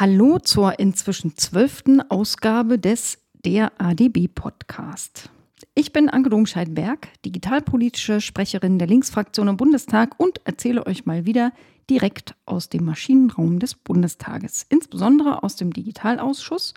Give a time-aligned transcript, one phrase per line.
[0.00, 5.28] Hallo zur inzwischen zwölften Ausgabe des Der ADB Podcast.
[5.74, 11.52] Ich bin Anke Domscheit-Berg, digitalpolitische Sprecherin der Linksfraktion im Bundestag und erzähle euch mal wieder
[11.90, 16.72] direkt aus dem Maschinenraum des Bundestages, insbesondere aus dem Digitalausschuss,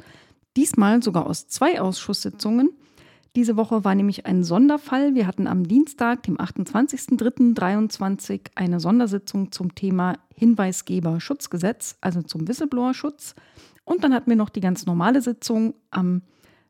[0.58, 2.72] diesmal sogar aus zwei Ausschusssitzungen.
[3.36, 5.16] Diese Woche war nämlich ein Sonderfall.
[5.16, 13.34] Wir hatten am Dienstag, dem 28.03.2023, eine Sondersitzung zum Thema Hinweisgeberschutzgesetz, also zum Whistleblower-Schutz.
[13.86, 16.22] Und dann hatten wir noch die ganz normale Sitzung am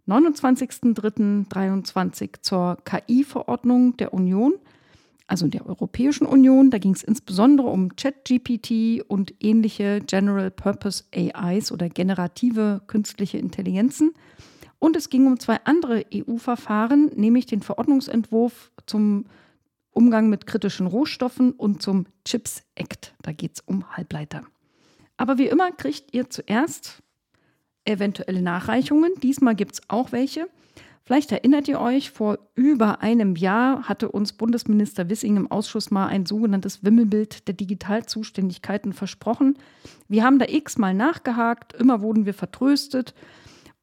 [0.07, 4.53] 29.03.2023 zur KI-Verordnung der Union,
[5.27, 6.71] also der Europäischen Union.
[6.71, 14.13] Da ging es insbesondere um ChatGPT und ähnliche General Purpose AIs oder generative künstliche Intelligenzen.
[14.83, 19.27] Und es ging um zwei andere EU-Verfahren, nämlich den Verordnungsentwurf zum
[19.91, 23.15] Umgang mit kritischen Rohstoffen und zum Chips Act.
[23.21, 24.43] Da geht es um Halbleiter.
[25.15, 27.01] Aber wie immer kriegt ihr zuerst
[27.85, 29.13] eventuelle Nachreichungen.
[29.23, 30.49] Diesmal gibt es auch welche.
[31.05, 36.07] Vielleicht erinnert ihr euch, vor über einem Jahr hatte uns Bundesminister Wissing im Ausschuss mal
[36.07, 39.57] ein sogenanntes Wimmelbild der Digitalzuständigkeiten versprochen.
[40.09, 43.13] Wir haben da x-mal nachgehakt, immer wurden wir vertröstet.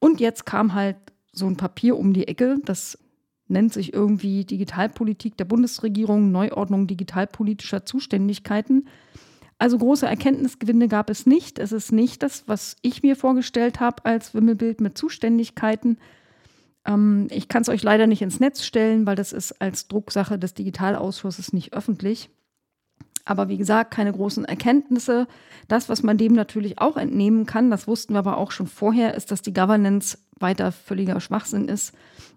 [0.00, 0.96] Und jetzt kam halt
[1.32, 2.98] so ein Papier um die Ecke, das
[3.46, 8.88] nennt sich irgendwie Digitalpolitik der Bundesregierung, Neuordnung digitalpolitischer Zuständigkeiten.
[9.58, 11.58] Also große Erkenntnisgewinne gab es nicht.
[11.58, 15.98] Es ist nicht das, was ich mir vorgestellt habe als Wimmelbild mit Zuständigkeiten.
[16.86, 20.38] Ähm, ich kann es euch leider nicht ins Netz stellen, weil das ist als Drucksache
[20.38, 22.30] des Digitalausschusses nicht öffentlich.
[23.24, 25.26] Aber wie gesagt, keine großen Erkenntnisse.
[25.68, 29.14] Das, was man dem natürlich auch entnehmen kann, das wussten wir aber auch schon vorher,
[29.14, 31.92] ist, dass die Governance weiter völliger Schwachsinn ist.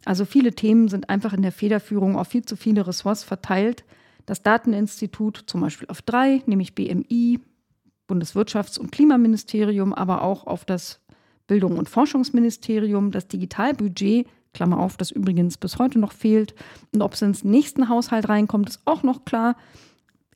[0.05, 3.85] Also viele Themen sind einfach in der Federführung auf viel zu viele Ressorts verteilt.
[4.25, 7.39] Das Dateninstitut zum Beispiel auf drei, nämlich BMI,
[8.09, 10.99] Bundeswirtschafts- und Klimaministerium, aber auch auf das
[11.47, 16.53] Bildung- und Forschungsministerium, das Digitalbudget, Klammer auf, das übrigens bis heute noch fehlt.
[16.93, 19.55] Und ob es ins nächsten Haushalt reinkommt, ist auch noch klar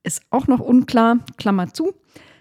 [0.07, 1.93] ist auch noch unklar, Klammer zu.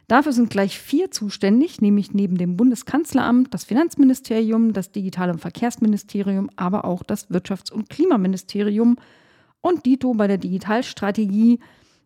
[0.09, 6.49] Dafür sind gleich vier zuständig, nämlich neben dem Bundeskanzleramt das Finanzministerium, das Digital- und Verkehrsministerium,
[6.54, 8.99] aber auch das Wirtschafts- und Klimaministerium.
[9.60, 11.59] Und Dito bei der Digitalstrategie,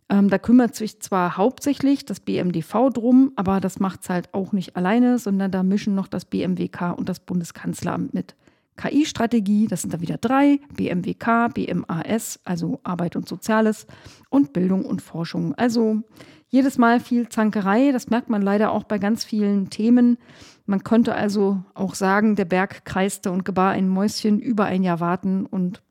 [0.09, 4.53] ähm, da kümmert sich zwar hauptsächlich das BMDV drum, aber das macht es halt auch
[4.53, 8.35] nicht alleine, sondern da mischen noch das BMWK und das Bundeskanzleramt mit.
[8.81, 13.87] KI-Strategie, das sind da wieder drei, BMWK, BMAS, also Arbeit und Soziales
[14.31, 15.55] und Bildung und Forschung.
[15.55, 16.03] Also
[16.49, 20.17] jedes Mal viel Zankerei, das merkt man leider auch bei ganz vielen Themen.
[20.65, 25.01] Man könnte also auch sagen, der Berg kreiste und gebar ein Mäuschen über ein Jahr
[25.01, 25.83] warten und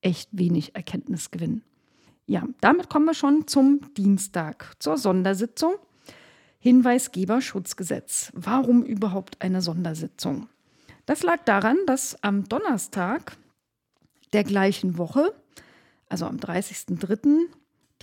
[0.00, 1.62] echt wenig Erkenntnis gewinnen.
[2.26, 5.74] Ja, damit kommen wir schon zum Dienstag, zur Sondersitzung.
[6.58, 8.32] Hinweisgeberschutzgesetz.
[8.34, 10.48] Warum überhaupt eine Sondersitzung?
[11.06, 13.36] Das lag daran, dass am Donnerstag
[14.32, 15.34] der gleichen Woche,
[16.08, 17.46] also am 30.03.,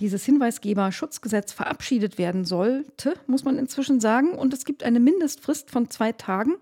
[0.00, 4.32] dieses Hinweisgeberschutzgesetz verabschiedet werden sollte, muss man inzwischen sagen.
[4.32, 6.54] Und es gibt eine Mindestfrist von zwei Tagen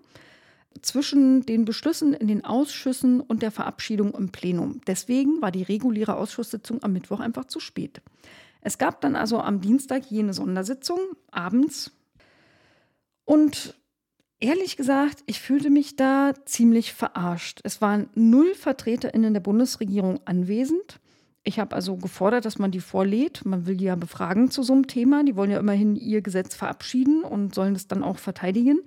[0.82, 4.80] zwischen den Beschlüssen in den Ausschüssen und der Verabschiedung im Plenum.
[4.86, 8.02] Deswegen war die reguläre Ausschusssitzung am Mittwoch einfach zu spät.
[8.60, 10.98] Es gab dann also am Dienstag jene Sondersitzung
[11.30, 11.92] abends.
[13.24, 13.74] Und
[14.42, 17.60] Ehrlich gesagt, ich fühlte mich da ziemlich verarscht.
[17.62, 20.98] Es waren null VertreterInnen der Bundesregierung anwesend.
[21.42, 23.44] Ich habe also gefordert, dass man die vorlädt.
[23.44, 25.24] Man will die ja befragen zu so einem Thema.
[25.24, 28.80] Die wollen ja immerhin ihr Gesetz verabschieden und sollen es dann auch verteidigen.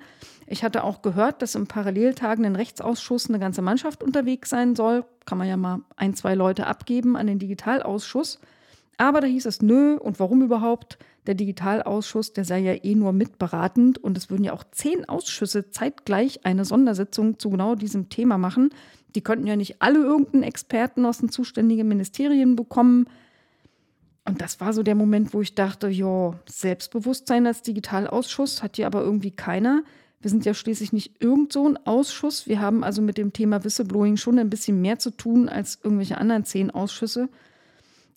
[0.48, 5.06] Ich hatte auch gehört, dass im parallel tagenden Rechtsausschuss eine ganze Mannschaft unterwegs sein soll.
[5.26, 8.40] Kann man ja mal ein, zwei Leute abgeben an den Digitalausschuss.
[8.98, 10.98] Aber da hieß es, nö, und warum überhaupt?
[11.26, 15.70] Der Digitalausschuss, der sei ja eh nur mitberatend und es würden ja auch zehn Ausschüsse
[15.70, 18.72] zeitgleich eine Sondersitzung zu genau diesem Thema machen.
[19.16, 23.08] Die könnten ja nicht alle irgendeinen Experten aus den zuständigen Ministerien bekommen.
[24.26, 28.88] Und das war so der Moment, wo ich dachte, ja, Selbstbewusstsein als Digitalausschuss hat hier
[28.88, 29.84] aber irgendwie keiner.
[30.22, 32.48] Wir sind ja schließlich nicht irgend so ein Ausschuss.
[32.48, 36.18] Wir haben also mit dem Thema Whistleblowing schon ein bisschen mehr zu tun als irgendwelche
[36.18, 37.28] anderen zehn Ausschüsse.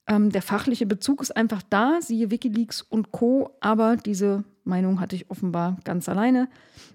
[0.08, 3.50] Ähm, der fachliche Bezug ist einfach da, siehe Wikileaks und Co.
[3.60, 6.48] Aber diese Meinung hatte ich offenbar ganz alleine.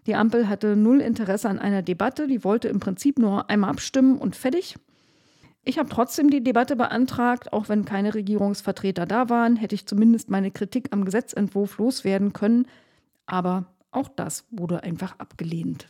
[0.08, 2.28] Die Ampel hatte null Interesse an einer Debatte.
[2.28, 4.76] Die wollte im Prinzip nur einmal abstimmen und fertig.
[5.64, 10.30] Ich habe trotzdem die Debatte beantragt, auch wenn keine Regierungsvertreter da waren, hätte ich zumindest
[10.30, 12.66] meine Kritik am Gesetzentwurf loswerden können.
[13.28, 15.88] Aber auch das wurde einfach abgelehnt.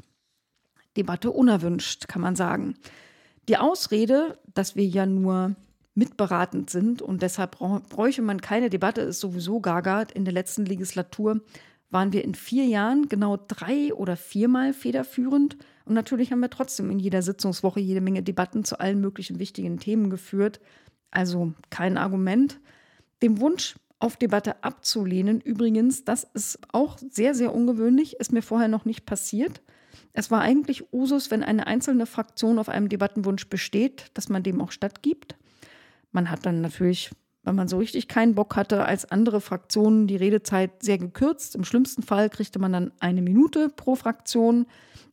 [0.97, 2.75] Debatte unerwünscht, kann man sagen.
[3.47, 5.55] Die Ausrede, dass wir ja nur
[5.93, 7.57] mitberatend sind und deshalb
[7.89, 11.41] bräuchte man keine Debatte, ist sowieso gaga in der letzten Legislatur,
[11.89, 15.57] waren wir in vier Jahren genau drei oder viermal federführend.
[15.83, 19.79] Und natürlich haben wir trotzdem in jeder Sitzungswoche jede Menge Debatten zu allen möglichen wichtigen
[19.79, 20.61] Themen geführt.
[21.11, 22.59] Also kein Argument.
[23.21, 28.69] Dem Wunsch auf Debatte abzulehnen, übrigens, das ist auch sehr, sehr ungewöhnlich, ist mir vorher
[28.69, 29.61] noch nicht passiert.
[30.13, 34.61] Es war eigentlich Usus, wenn eine einzelne Fraktion auf einem Debattenwunsch besteht, dass man dem
[34.61, 35.35] auch stattgibt.
[36.11, 37.11] Man hat dann natürlich
[37.43, 41.55] wenn man so richtig keinen Bock hatte, als andere Fraktionen die Redezeit sehr gekürzt.
[41.55, 44.67] Im schlimmsten Fall kriegte man dann eine Minute pro Fraktion.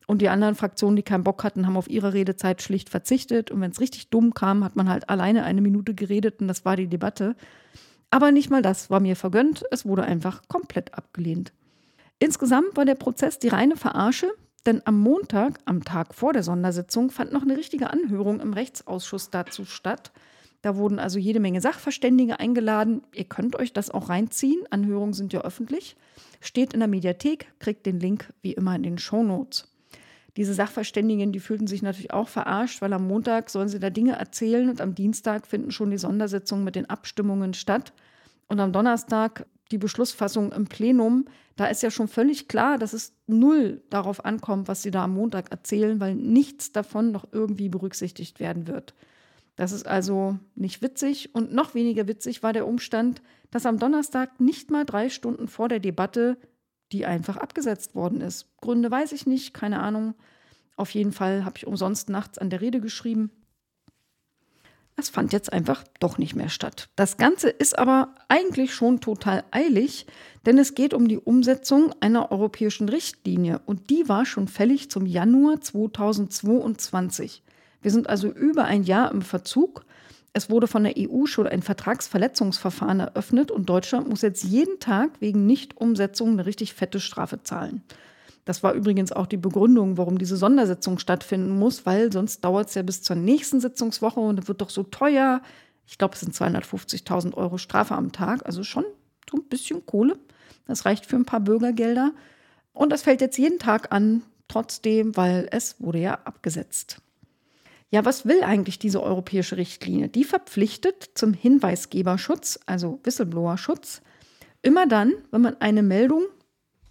[0.05, 3.51] Und die anderen Fraktionen, die keinen Bock hatten, haben auf ihre Redezeit schlicht verzichtet.
[3.51, 6.65] Und wenn es richtig dumm kam, hat man halt alleine eine Minute geredet und das
[6.65, 7.35] war die Debatte.
[8.11, 9.63] Aber nicht mal das war mir vergönnt.
[9.71, 11.53] Es wurde einfach komplett abgelehnt.
[12.19, 14.31] Insgesamt war der Prozess die reine Verarsche,
[14.65, 19.29] denn am Montag, am Tag vor der Sondersitzung, fand noch eine richtige Anhörung im Rechtsausschuss
[19.29, 20.11] dazu statt.
[20.61, 23.01] Da wurden also jede Menge Sachverständige eingeladen.
[23.13, 24.61] Ihr könnt euch das auch reinziehen.
[24.69, 25.95] Anhörungen sind ja öffentlich.
[26.41, 29.67] Steht in der Mediathek, kriegt den Link wie immer in den Shownotes.
[30.37, 34.13] Diese Sachverständigen, die fühlten sich natürlich auch verarscht, weil am Montag sollen sie da Dinge
[34.13, 37.93] erzählen und am Dienstag finden schon die Sondersitzungen mit den Abstimmungen statt.
[38.47, 41.25] Und am Donnerstag die Beschlussfassung im Plenum.
[41.55, 45.13] Da ist ja schon völlig klar, dass es null darauf ankommt, was sie da am
[45.13, 48.93] Montag erzählen, weil nichts davon noch irgendwie berücksichtigt werden wird.
[49.59, 53.21] Das ist also nicht witzig und noch weniger witzig war der Umstand,
[53.51, 56.37] dass am Donnerstag nicht mal drei Stunden vor der Debatte
[56.93, 58.47] die einfach abgesetzt worden ist.
[58.61, 60.15] Gründe weiß ich nicht, keine Ahnung.
[60.77, 63.31] Auf jeden Fall habe ich umsonst nachts an der Rede geschrieben.
[64.95, 66.87] Es fand jetzt einfach doch nicht mehr statt.
[66.95, 70.07] Das Ganze ist aber eigentlich schon total eilig,
[70.45, 75.05] denn es geht um die Umsetzung einer europäischen Richtlinie und die war schon fällig zum
[75.05, 77.43] Januar 2022.
[77.81, 79.85] Wir sind also über ein Jahr im Verzug.
[80.33, 85.11] Es wurde von der EU schon ein Vertragsverletzungsverfahren eröffnet und Deutschland muss jetzt jeden Tag
[85.19, 87.81] wegen Nichtumsetzung eine richtig fette Strafe zahlen.
[88.45, 92.75] Das war übrigens auch die Begründung, warum diese Sondersitzung stattfinden muss, weil sonst dauert es
[92.75, 95.41] ja bis zur nächsten Sitzungswoche und wird doch so teuer.
[95.87, 98.85] Ich glaube, es sind 250.000 Euro Strafe am Tag, also schon
[99.29, 100.17] so ein bisschen Kohle.
[100.67, 102.11] Das reicht für ein paar Bürgergelder.
[102.73, 107.01] Und das fällt jetzt jeden Tag an, trotzdem, weil es wurde ja abgesetzt.
[107.91, 110.09] Ja, was will eigentlich diese europäische Richtlinie?
[110.09, 114.01] Die verpflichtet zum Hinweisgeberschutz, also Whistleblower-Schutz,
[114.61, 116.23] immer dann, wenn man eine Meldung,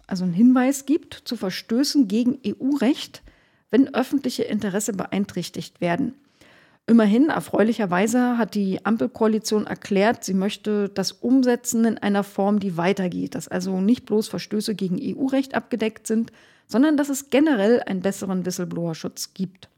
[0.07, 3.21] also einen Hinweis gibt zu Verstößen gegen EU-Recht,
[3.69, 6.15] wenn öffentliche Interesse beeinträchtigt werden.
[6.85, 13.35] Immerhin, erfreulicherweise hat die Ampelkoalition erklärt, sie möchte das umsetzen in einer Form, die weitergeht,
[13.35, 16.31] dass also nicht bloß Verstöße gegen EU-Recht abgedeckt sind,
[16.65, 19.69] sondern dass es generell einen besseren Whistleblower-Schutz gibt.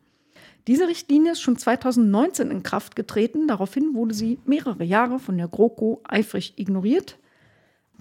[0.67, 3.47] Diese Richtlinie ist schon 2019 in Kraft getreten.
[3.47, 7.17] Daraufhin wurde sie mehrere Jahre von der GroKo eifrig ignoriert.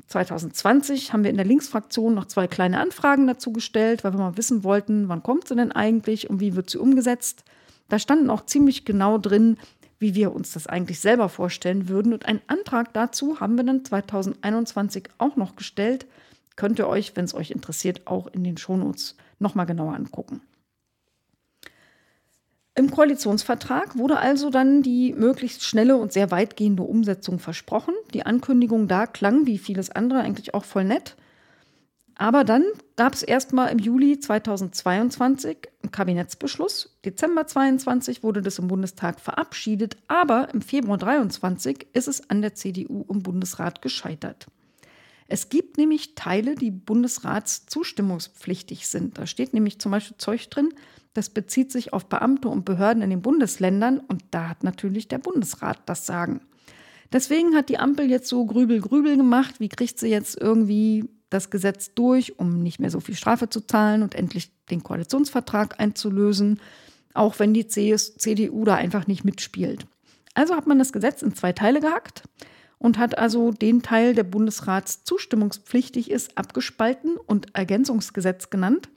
[0.06, 4.36] 2020 haben wir in der Linksfraktion noch zwei kleine Anfragen dazu gestellt, weil wir mal
[4.36, 7.44] wissen wollten, wann kommt sie denn eigentlich und wie wird sie umgesetzt.
[7.88, 9.56] Da standen auch ziemlich genau drin,
[9.98, 12.12] wie wir uns das eigentlich selber vorstellen würden.
[12.12, 16.06] Und einen Antrag dazu haben wir dann 2021 auch noch gestellt.
[16.56, 20.40] Könnt ihr euch, wenn es euch interessiert, auch in den Shownotes nochmal genauer angucken.
[22.80, 27.92] Im Koalitionsvertrag wurde also dann die möglichst schnelle und sehr weitgehende Umsetzung versprochen.
[28.14, 31.14] Die Ankündigung da klang wie vieles andere eigentlich auch voll nett.
[32.14, 32.64] Aber dann
[32.96, 36.96] gab es erstmal im Juli 2022 einen Kabinettsbeschluss.
[37.04, 42.54] Dezember 22 wurde das im Bundestag verabschiedet, aber im Februar 23 ist es an der
[42.54, 44.46] CDU im Bundesrat gescheitert.
[45.28, 49.18] Es gibt nämlich Teile, die bundesratszustimmungspflichtig sind.
[49.18, 50.70] Da steht nämlich zum Beispiel Zeug drin,
[51.12, 55.18] das bezieht sich auf Beamte und Behörden in den Bundesländern und da hat natürlich der
[55.18, 56.40] Bundesrat das Sagen.
[57.12, 59.58] Deswegen hat die Ampel jetzt so Grübel, Grübel gemacht.
[59.58, 63.60] Wie kriegt sie jetzt irgendwie das Gesetz durch, um nicht mehr so viel Strafe zu
[63.60, 66.60] zahlen und endlich den Koalitionsvertrag einzulösen,
[67.14, 69.86] auch wenn die CDU da einfach nicht mitspielt.
[70.34, 72.22] Also hat man das Gesetz in zwei Teile gehackt
[72.78, 78.88] und hat also den Teil, der Bundesrats zustimmungspflichtig ist, abgespalten und Ergänzungsgesetz genannt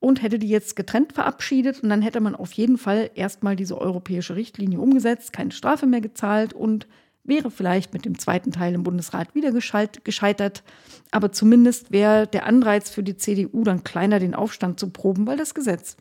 [0.00, 3.80] und hätte die jetzt getrennt verabschiedet und dann hätte man auf jeden Fall erstmal diese
[3.80, 6.86] europäische Richtlinie umgesetzt, keine Strafe mehr gezahlt und
[7.24, 10.62] wäre vielleicht mit dem zweiten Teil im Bundesrat wieder gescheitert.
[11.10, 15.36] Aber zumindest wäre der Anreiz für die CDU dann kleiner, den Aufstand zu proben, weil
[15.36, 15.96] das Gesetz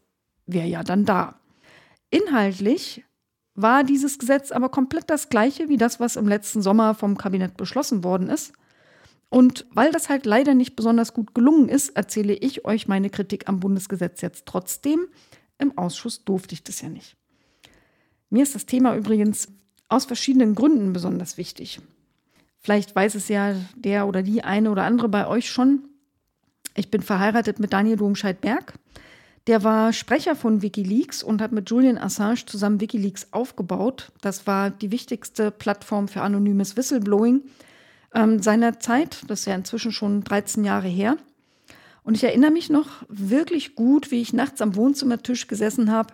[0.45, 1.39] wäre ja dann da.
[2.09, 3.03] Inhaltlich
[3.55, 7.57] war dieses Gesetz aber komplett das gleiche wie das, was im letzten Sommer vom Kabinett
[7.57, 8.53] beschlossen worden ist.
[9.29, 13.50] Und weil das halt leider nicht besonders gut gelungen ist, erzähle ich euch meine Kritik
[13.50, 15.07] am Bundesgesetz jetzt trotzdem.
[15.57, 17.17] Im Ausschuss durfte ich das ja nicht.
[18.29, 19.50] Mir ist das Thema übrigens
[19.89, 21.79] aus verschiedenen Gründen besonders wichtig.
[22.60, 25.88] Vielleicht weiß es ja der oder die eine oder andere bei euch schon.
[26.75, 28.74] Ich bin verheiratet mit Daniel Domscheit-Berg.
[29.48, 34.12] Der war Sprecher von Wikileaks und hat mit Julian Assange zusammen Wikileaks aufgebaut.
[34.22, 37.43] Das war die wichtigste Plattform für anonymes Whistleblowing
[38.13, 39.21] ähm, seiner Zeit.
[39.27, 41.17] Das ist ja inzwischen schon 13 Jahre her.
[42.03, 46.13] Und ich erinnere mich noch wirklich gut, wie ich nachts am Wohnzimmertisch gesessen habe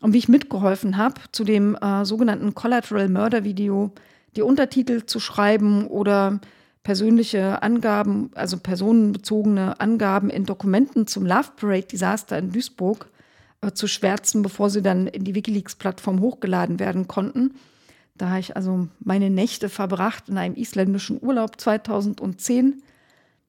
[0.00, 3.90] und wie ich mitgeholfen habe, zu dem äh, sogenannten Collateral Murder Video
[4.36, 6.40] die Untertitel zu schreiben oder
[6.84, 13.08] persönliche Angaben, also personenbezogene Angaben in Dokumenten zum Love Parade Desaster in Duisburg
[13.62, 17.54] äh, zu schwärzen, bevor sie dann in die Wikileaks-Plattform hochgeladen werden konnten.
[18.16, 22.82] Da habe ich also meine Nächte verbracht in einem isländischen Urlaub 2010.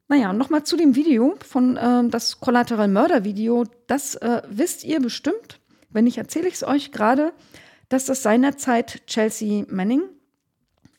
[0.07, 3.65] Naja, nochmal zu dem Video von äh, das Collateral Murder Video.
[3.87, 5.59] Das äh, wisst ihr bestimmt.
[5.91, 7.31] Wenn nicht, erzähle ich es euch gerade,
[7.89, 10.01] dass das seinerzeit Chelsea Manning,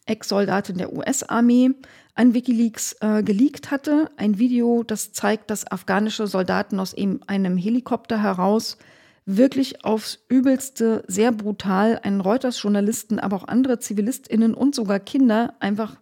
[0.07, 1.71] Ex-Soldatin der US-Armee,
[2.15, 4.11] an Wikileaks äh, geleakt hatte.
[4.17, 8.79] Ein Video, das zeigt, dass afghanische Soldaten aus einem Helikopter heraus
[9.27, 15.97] wirklich aufs Übelste, sehr brutal einen Reuters-Journalisten, aber auch andere ZivilistInnen und sogar Kinder einfach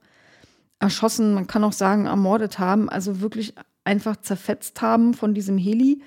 [0.78, 6.02] erschossen, man kann auch sagen, ermordet haben, also wirklich einfach zerfetzt haben von diesem Heli.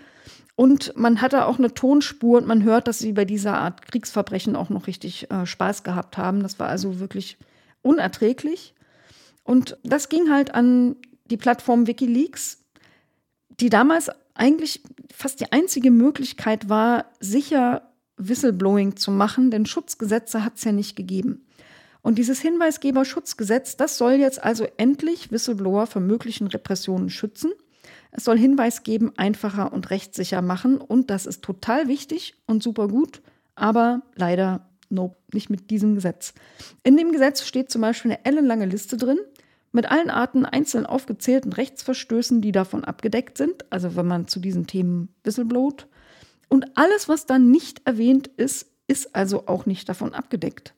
[0.55, 4.55] Und man hatte auch eine Tonspur und man hört, dass sie bei dieser Art Kriegsverbrechen
[4.55, 6.41] auch noch richtig äh, Spaß gehabt haben.
[6.41, 7.37] Das war also wirklich
[7.81, 8.73] unerträglich.
[9.43, 10.95] Und das ging halt an
[11.25, 12.63] die Plattform Wikileaks,
[13.59, 14.81] die damals eigentlich
[15.13, 20.95] fast die einzige Möglichkeit war, sicher Whistleblowing zu machen, denn Schutzgesetze hat es ja nicht
[20.95, 21.45] gegeben.
[22.01, 27.51] Und dieses Hinweisgeberschutzgesetz, das soll jetzt also endlich Whistleblower vor möglichen Repressionen schützen.
[28.11, 30.77] Es soll Hinweis geben, einfacher und rechtssicher machen.
[30.77, 33.21] Und das ist total wichtig und super gut,
[33.55, 36.33] aber leider nope, nicht mit diesem Gesetz.
[36.83, 39.19] In dem Gesetz steht zum Beispiel eine ellenlange Liste drin
[39.71, 44.67] mit allen Arten einzeln aufgezählten Rechtsverstößen, die davon abgedeckt sind, also wenn man zu diesen
[44.67, 45.87] Themen whistleblowt.
[46.49, 50.73] Und alles, was dann nicht erwähnt ist, ist also auch nicht davon abgedeckt.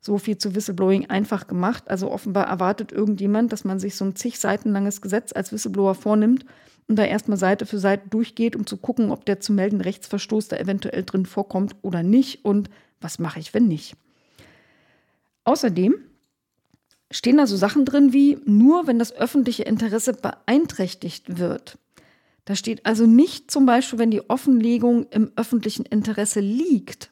[0.00, 1.88] So viel zu Whistleblowing einfach gemacht.
[1.88, 5.94] Also offenbar erwartet irgendjemand, dass man sich so ein zig Seiten langes Gesetz als Whistleblower
[5.94, 6.44] vornimmt
[6.88, 10.48] und da erstmal Seite für Seite durchgeht, um zu gucken, ob der zu melden Rechtsverstoß
[10.48, 12.68] da eventuell drin vorkommt oder nicht und
[13.00, 13.94] was mache ich, wenn nicht.
[15.44, 15.94] Außerdem
[17.12, 21.78] stehen da so Sachen drin wie nur, wenn das öffentliche Interesse beeinträchtigt wird.
[22.44, 27.10] Da steht also nicht zum Beispiel, wenn die Offenlegung im öffentlichen Interesse liegt.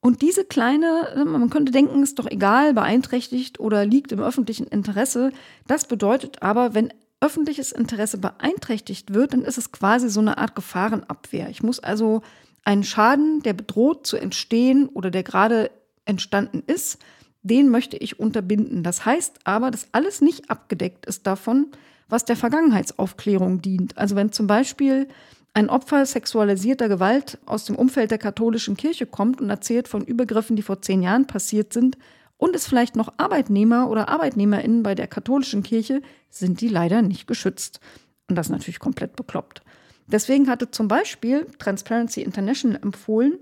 [0.00, 5.32] Und diese kleine, man könnte denken, ist doch egal, beeinträchtigt oder liegt im öffentlichen Interesse.
[5.66, 10.54] Das bedeutet aber, wenn öffentliches Interesse beeinträchtigt wird, dann ist es quasi so eine Art
[10.54, 11.48] Gefahrenabwehr.
[11.48, 12.20] Ich muss also
[12.62, 15.70] einen Schaden, der bedroht zu entstehen oder der gerade
[16.04, 16.98] entstanden ist,
[17.46, 18.82] den möchte ich unterbinden.
[18.82, 21.68] Das heißt aber, dass alles nicht abgedeckt ist davon,
[22.08, 23.96] was der Vergangenheitsaufklärung dient.
[23.98, 25.08] Also wenn zum Beispiel
[25.54, 30.56] ein Opfer sexualisierter Gewalt aus dem Umfeld der katholischen Kirche kommt und erzählt von Übergriffen,
[30.56, 31.96] die vor zehn Jahren passiert sind,
[32.38, 37.26] und ist vielleicht noch Arbeitnehmer oder Arbeitnehmerinnen bei der katholischen Kirche, sind die leider nicht
[37.26, 37.80] geschützt.
[38.28, 39.62] Und das ist natürlich komplett bekloppt.
[40.06, 43.38] Deswegen hatte zum Beispiel Transparency International empfohlen,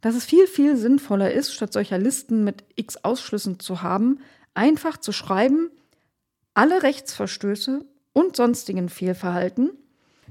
[0.00, 4.20] dass es viel, viel sinnvoller ist, statt solcher Listen mit x Ausschlüssen zu haben,
[4.54, 5.70] einfach zu schreiben,
[6.54, 9.70] alle Rechtsverstöße und sonstigen Fehlverhalten,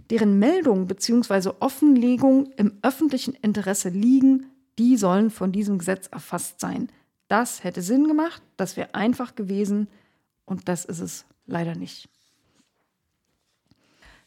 [0.10, 1.52] deren Meldung bzw.
[1.60, 4.48] Offenlegung im öffentlichen Interesse liegen,
[4.78, 6.90] die sollen von diesem Gesetz erfasst sein.
[7.28, 9.88] Das hätte Sinn gemacht, das wäre einfach gewesen
[10.46, 12.10] und das ist es leider nicht.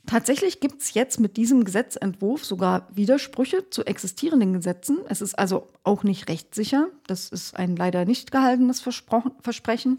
[0.06, 4.98] Tatsächlich gibt es jetzt mit diesem Gesetzentwurf sogar Widersprüche zu existierenden Gesetzen.
[5.08, 6.88] Es ist also auch nicht rechtssicher.
[7.06, 9.98] Das ist ein leider nicht gehaltenes Versprechen.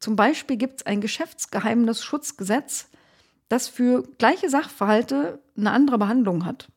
[0.00, 2.88] Zum Beispiel gibt es ein Geschäftsgeheimnisschutzgesetz,
[3.48, 6.68] das für gleiche Sachverhalte eine andere Behandlung hat.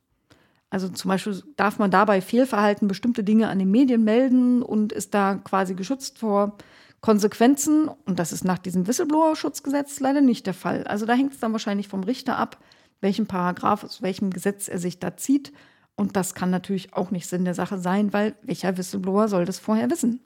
[0.70, 5.14] Also zum Beispiel darf man dabei Fehlverhalten bestimmte Dinge an den Medien melden und ist
[5.14, 6.58] da quasi geschützt vor
[7.02, 10.84] Konsequenzen, und das ist nach diesem Whistleblower-Schutzgesetz leider nicht der Fall.
[10.86, 12.58] Also da hängt es dann wahrscheinlich vom Richter ab,
[13.02, 15.54] welchen Paragraph, aus welchem Gesetz er sich da zieht.
[15.96, 19.60] Und das kann natürlich auch nicht Sinn der Sache sein, weil welcher Whistleblower soll das
[19.60, 20.22] vorher wissen?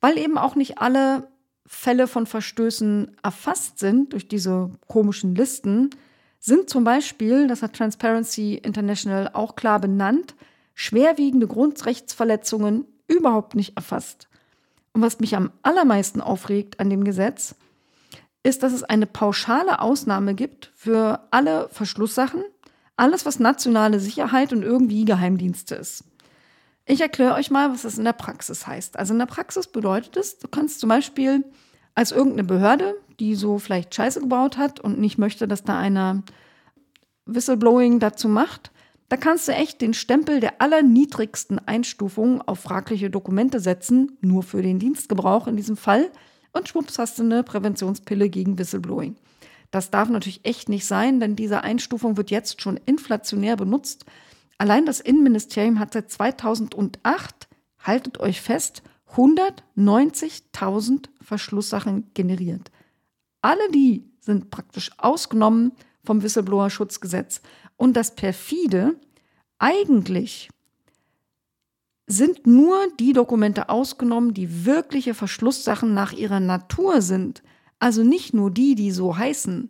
[0.00, 1.28] Weil eben auch nicht alle
[1.66, 5.90] Fälle von Verstößen erfasst sind durch diese komischen Listen,
[6.40, 10.34] sind zum Beispiel, das hat Transparency International auch klar benannt,
[10.74, 14.28] schwerwiegende Grundrechtsverletzungen überhaupt nicht erfasst.
[14.92, 17.54] Und was mich am allermeisten aufregt an dem Gesetz,
[18.42, 22.42] ist, dass es eine pauschale Ausnahme gibt für alle Verschlusssachen,
[22.96, 26.04] alles, was nationale Sicherheit und irgendwie Geheimdienste ist.
[26.84, 28.98] Ich erkläre euch mal, was das in der Praxis heißt.
[28.98, 31.44] Also in der Praxis bedeutet es, du kannst zum Beispiel
[31.94, 36.22] als irgendeine Behörde, die so vielleicht Scheiße gebaut hat und nicht möchte, dass da einer
[37.26, 38.72] Whistleblowing dazu macht,
[39.12, 44.62] da kannst du echt den Stempel der allerniedrigsten Einstufung auf fragliche Dokumente setzen, nur für
[44.62, 46.10] den Dienstgebrauch in diesem Fall,
[46.52, 49.16] und schwupps hast du eine Präventionspille gegen Whistleblowing.
[49.70, 54.06] Das darf natürlich echt nicht sein, denn diese Einstufung wird jetzt schon inflationär benutzt.
[54.56, 57.48] Allein das Innenministerium hat seit 2008,
[57.80, 58.82] haltet euch fest,
[59.14, 62.70] 190.000 Verschlusssachen generiert.
[63.42, 67.42] Alle die sind praktisch ausgenommen vom Whistleblower-Schutzgesetz.
[67.82, 68.94] Und das perfide,
[69.58, 70.48] eigentlich
[72.06, 77.42] sind nur die Dokumente ausgenommen, die wirkliche Verschlusssachen nach ihrer Natur sind.
[77.80, 79.68] Also nicht nur die, die so heißen.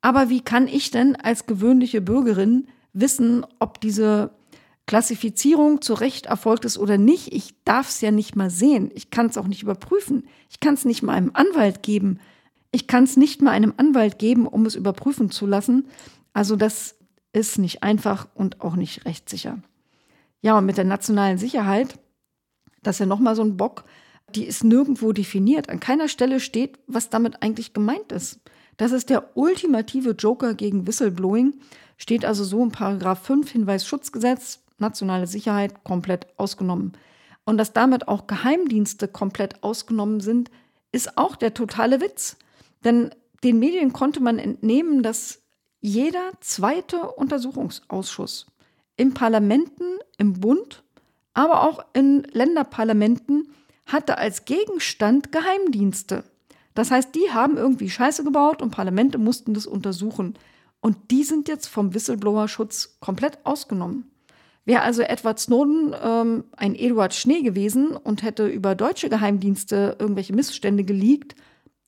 [0.00, 4.30] Aber wie kann ich denn als gewöhnliche Bürgerin wissen, ob diese
[4.86, 7.34] Klassifizierung zu Recht erfolgt ist oder nicht?
[7.34, 8.90] Ich darf es ja nicht mal sehen.
[8.94, 10.26] Ich kann es auch nicht überprüfen.
[10.48, 12.18] Ich kann es nicht mal einem Anwalt geben.
[12.72, 15.86] Ich kann es nicht mal einem Anwalt geben, um es überprüfen zu lassen.
[16.32, 16.96] Also das
[17.36, 19.58] ist nicht einfach und auch nicht rechtssicher.
[20.40, 21.98] Ja, und mit der nationalen Sicherheit,
[22.82, 23.84] das ist ja nochmal so ein Bock,
[24.34, 25.68] die ist nirgendwo definiert.
[25.68, 28.40] An keiner Stelle steht, was damit eigentlich gemeint ist.
[28.78, 31.54] Das ist der ultimative Joker gegen Whistleblowing.
[31.98, 36.92] Steht also so in Paragraph 5 Hinweisschutzgesetz, nationale Sicherheit komplett ausgenommen.
[37.44, 40.50] Und dass damit auch Geheimdienste komplett ausgenommen sind,
[40.90, 42.38] ist auch der totale Witz.
[42.82, 43.10] Denn
[43.44, 45.45] den Medien konnte man entnehmen, dass
[45.86, 48.46] jeder zweite Untersuchungsausschuss
[48.96, 49.84] in Parlamenten,
[50.18, 50.82] im Bund,
[51.32, 53.48] aber auch in Länderparlamenten
[53.86, 56.24] hatte als Gegenstand Geheimdienste.
[56.74, 60.36] Das heißt, die haben irgendwie Scheiße gebaut und Parlamente mussten das untersuchen.
[60.80, 64.10] Und die sind jetzt vom Whistleblower-Schutz komplett ausgenommen.
[64.64, 70.34] Wäre also Edward Snowden ähm, ein Eduard Schnee gewesen und hätte über deutsche Geheimdienste irgendwelche
[70.34, 71.36] Missstände geleakt,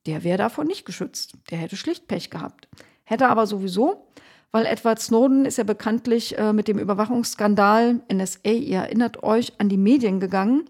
[0.06, 1.34] der wäre davon nicht geschützt.
[1.50, 2.68] Der hätte schlicht Pech gehabt.
[3.08, 4.04] Hätte aber sowieso,
[4.52, 9.70] weil Edward Snowden ist ja bekanntlich äh, mit dem Überwachungsskandal NSA, ihr erinnert euch, an
[9.70, 10.68] die Medien gegangen.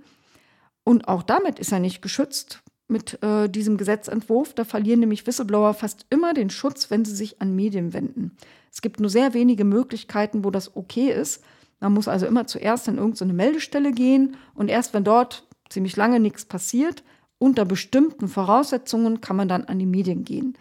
[0.85, 4.55] Und auch damit ist er nicht geschützt mit äh, diesem Gesetzentwurf.
[4.55, 8.37] Da verlieren nämlich Whistleblower fast immer den Schutz, wenn sie sich an Medien wenden.
[8.73, 11.43] Es gibt nur sehr wenige Möglichkeiten, wo das okay ist.
[11.81, 16.21] Man muss also immer zuerst in irgendeine Meldestelle gehen und erst wenn dort ziemlich lange
[16.21, 17.03] nichts passiert,
[17.39, 20.57] unter bestimmten Voraussetzungen kann man dann an die Medien gehen.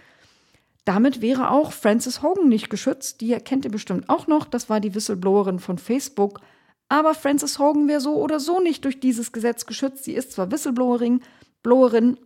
[0.88, 3.19] Damit wäre auch Frances Hogan nicht geschützt.
[3.19, 4.45] Die kennt ihr bestimmt auch noch.
[4.45, 6.39] Das war die Whistleblowerin von Facebook.
[6.88, 10.06] Aber Frances Hogan wäre so oder so nicht durch dieses Gesetz geschützt.
[10.06, 11.19] Sie ist zwar Whistleblowerin,
[11.62, 12.17] Blowerin,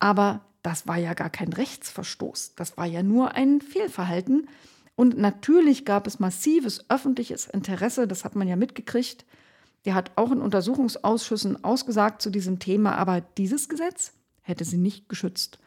[0.00, 2.56] aber das war ja gar kein Rechtsverstoß.
[2.56, 4.50] Das war ja nur ein Fehlverhalten.
[4.96, 9.24] Und natürlich gab es massives öffentliches Interesse, das hat man ja mitgekriegt.
[9.86, 15.08] Der hat auch in Untersuchungsausschüssen ausgesagt zu diesem Thema, aber dieses Gesetz hätte sie nicht
[15.08, 15.58] geschützt.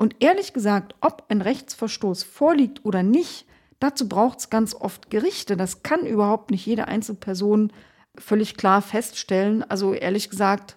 [0.00, 3.44] Und ehrlich gesagt, ob ein Rechtsverstoß vorliegt oder nicht,
[3.80, 5.58] dazu braucht es ganz oft Gerichte.
[5.58, 7.70] Das kann überhaupt nicht jede Einzelperson
[8.16, 9.62] völlig klar feststellen.
[9.62, 10.76] Also ehrlich gesagt,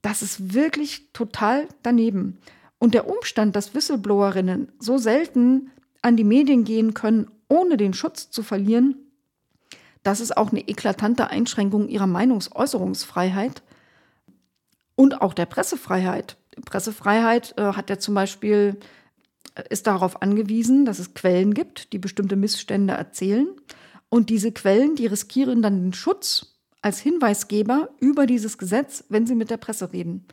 [0.00, 2.38] das ist wirklich total daneben.
[2.78, 8.30] Und der Umstand, dass Whistleblowerinnen so selten an die Medien gehen können, ohne den Schutz
[8.30, 8.96] zu verlieren,
[10.04, 13.62] das ist auch eine eklatante Einschränkung ihrer Meinungsäußerungsfreiheit
[14.94, 16.38] und auch der Pressefreiheit.
[16.64, 18.78] Pressefreiheit äh, hat ja zum Beispiel,
[19.54, 23.48] äh, ist darauf angewiesen, dass es Quellen gibt, die bestimmte Missstände erzählen.
[24.08, 29.34] Und diese Quellen, die riskieren dann den Schutz als Hinweisgeber über dieses Gesetz, wenn sie
[29.34, 30.26] mit der Presse reden.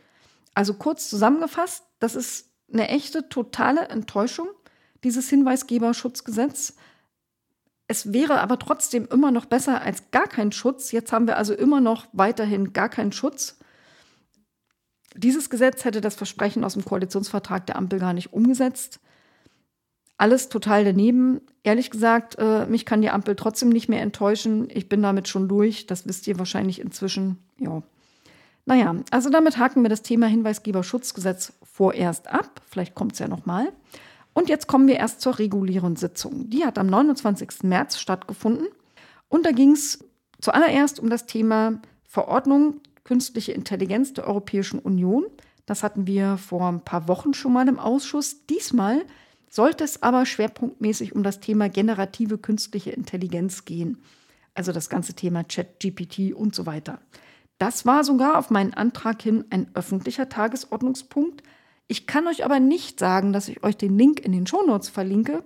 [0.53, 4.47] Also kurz zusammengefasst, das ist eine echte, totale Enttäuschung
[5.03, 6.75] dieses Hinweisgeberschutzgesetz.
[7.87, 10.91] Es wäre aber trotzdem immer noch besser als gar kein Schutz.
[10.91, 13.59] Jetzt haben wir also immer noch weiterhin gar keinen Schutz.
[15.15, 18.99] Dieses Gesetz hätte das Versprechen aus dem Koalitionsvertrag der Ampel gar nicht umgesetzt.
[20.17, 21.41] Alles total daneben.
[21.63, 24.67] Ehrlich gesagt, äh, mich kann die Ampel trotzdem nicht mehr enttäuschen.
[24.69, 25.87] Ich bin damit schon durch.
[25.87, 27.37] Das wisst ihr wahrscheinlich inzwischen.
[27.59, 27.81] Ja.
[28.65, 32.61] Naja, also damit haken wir das Thema Hinweisgeberschutzgesetz vorerst ab.
[32.69, 33.65] Vielleicht kommt es ja nochmal.
[33.65, 33.73] mal.
[34.33, 36.49] Und jetzt kommen wir erst zur regulären Sitzung.
[36.49, 37.63] Die hat am 29.
[37.63, 38.67] März stattgefunden.
[39.29, 40.03] Und da ging es
[40.41, 45.25] zuallererst um das Thema Verordnung künstliche Intelligenz der Europäischen Union.
[45.65, 48.45] Das hatten wir vor ein paar Wochen schon mal im Ausschuss.
[48.47, 49.03] Diesmal
[49.49, 54.01] sollte es aber schwerpunktmäßig um das Thema generative künstliche Intelligenz gehen.
[54.55, 56.99] Also das ganze Thema Chat, GPT und so weiter.
[57.57, 61.43] Das war sogar auf meinen Antrag hin ein öffentlicher Tagesordnungspunkt.
[61.87, 65.43] Ich kann euch aber nicht sagen, dass ich euch den Link in den Shownotes verlinke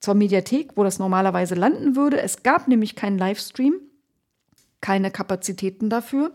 [0.00, 2.20] zur Mediathek, wo das normalerweise landen würde.
[2.20, 3.74] Es gab nämlich keinen Livestream,
[4.82, 6.32] keine Kapazitäten dafür.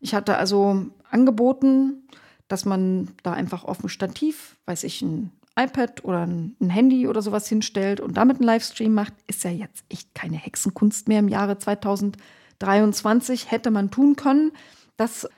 [0.00, 2.04] Ich hatte also angeboten,
[2.46, 7.22] dass man da einfach auf dem Stativ, weiß ich, ein iPad oder ein Handy oder
[7.22, 11.28] sowas hinstellt und damit einen Livestream macht, ist ja jetzt echt keine Hexenkunst mehr im
[11.28, 13.50] Jahre 2023.
[13.50, 14.52] Hätte man tun können.
[14.98, 15.28] Das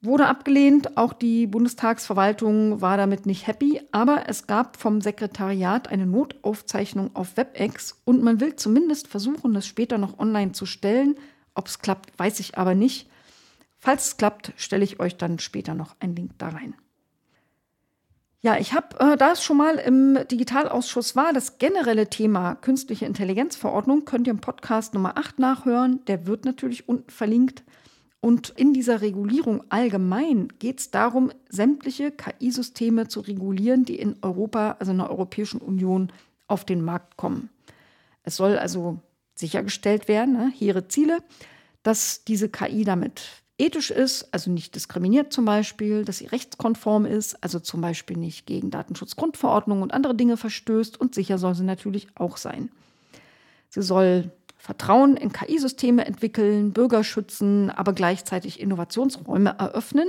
[0.00, 0.96] wurde abgelehnt.
[0.96, 3.82] Auch die Bundestagsverwaltung war damit nicht happy.
[3.92, 9.66] Aber es gab vom Sekretariat eine Notaufzeichnung auf WebEx und man will zumindest versuchen, das
[9.66, 11.16] später noch online zu stellen.
[11.54, 13.08] Ob es klappt, weiß ich aber nicht.
[13.78, 16.74] Falls es klappt, stelle ich euch dann später noch einen Link da rein.
[18.40, 23.06] Ja, ich habe, äh, da es schon mal im Digitalausschuss war, das generelle Thema künstliche
[23.06, 26.04] Intelligenzverordnung, könnt ihr im Podcast Nummer 8 nachhören.
[26.06, 27.64] Der wird natürlich unten verlinkt.
[28.20, 34.76] Und in dieser Regulierung allgemein geht es darum, sämtliche KI-Systeme zu regulieren, die in Europa,
[34.78, 36.12] also in der Europäischen Union,
[36.46, 37.50] auf den Markt kommen.
[38.24, 39.00] Es soll also
[39.34, 41.18] sichergestellt werden, ne, hehre Ziele,
[41.82, 43.22] dass diese KI damit
[43.58, 48.46] ethisch ist, also nicht diskriminiert zum Beispiel, dass sie rechtskonform ist, also zum Beispiel nicht
[48.46, 52.70] gegen Datenschutzgrundverordnung und andere Dinge verstößt und sicher soll sie natürlich auch sein.
[53.68, 60.08] Sie soll Vertrauen in KI-Systeme entwickeln, Bürger schützen, aber gleichzeitig Innovationsräume eröffnen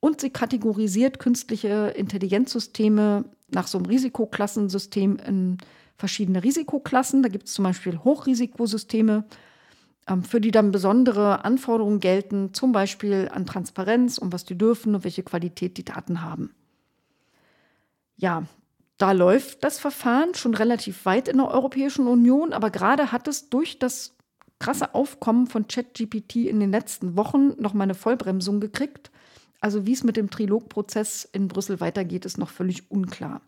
[0.00, 5.58] und sie kategorisiert künstliche Intelligenzsysteme nach so einem Risikoklassensystem in
[5.96, 7.22] verschiedene Risikoklassen.
[7.22, 9.24] Da gibt es zum Beispiel Hochrisikosysteme,
[10.08, 14.94] ähm, für die dann besondere Anforderungen gelten, zum Beispiel an Transparenz und was die dürfen
[14.94, 16.54] und welche Qualität die Daten haben.
[18.16, 18.44] Ja,
[18.98, 23.48] da läuft das Verfahren schon relativ weit in der Europäischen Union, aber gerade hat es
[23.50, 24.14] durch das
[24.60, 29.10] krasse Aufkommen von ChatGPT in den letzten Wochen noch mal eine Vollbremsung gekriegt.
[29.60, 33.40] Also wie es mit dem Trilogprozess in Brüssel weitergeht, ist noch völlig unklar.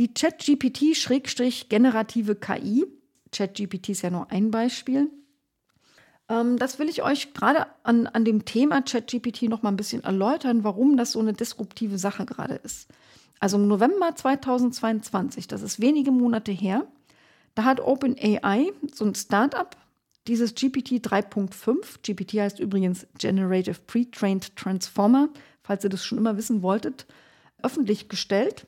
[0.00, 2.86] Die ChatGPT-generative KI,
[3.32, 5.10] ChatGPT ist ja nur ein Beispiel,
[6.30, 10.02] ähm, das will ich euch gerade an, an dem Thema ChatGPT noch mal ein bisschen
[10.02, 12.88] erläutern, warum das so eine disruptive Sache gerade ist.
[13.40, 16.86] Also im November 2022, das ist wenige Monate her,
[17.54, 19.76] da hat OpenAI, so ein Startup,
[20.26, 25.28] dieses GPT 3.5, GPT heißt übrigens Generative Pre-Trained Transformer,
[25.62, 27.04] falls ihr das schon immer wissen wolltet,
[27.62, 28.66] öffentlich gestellt.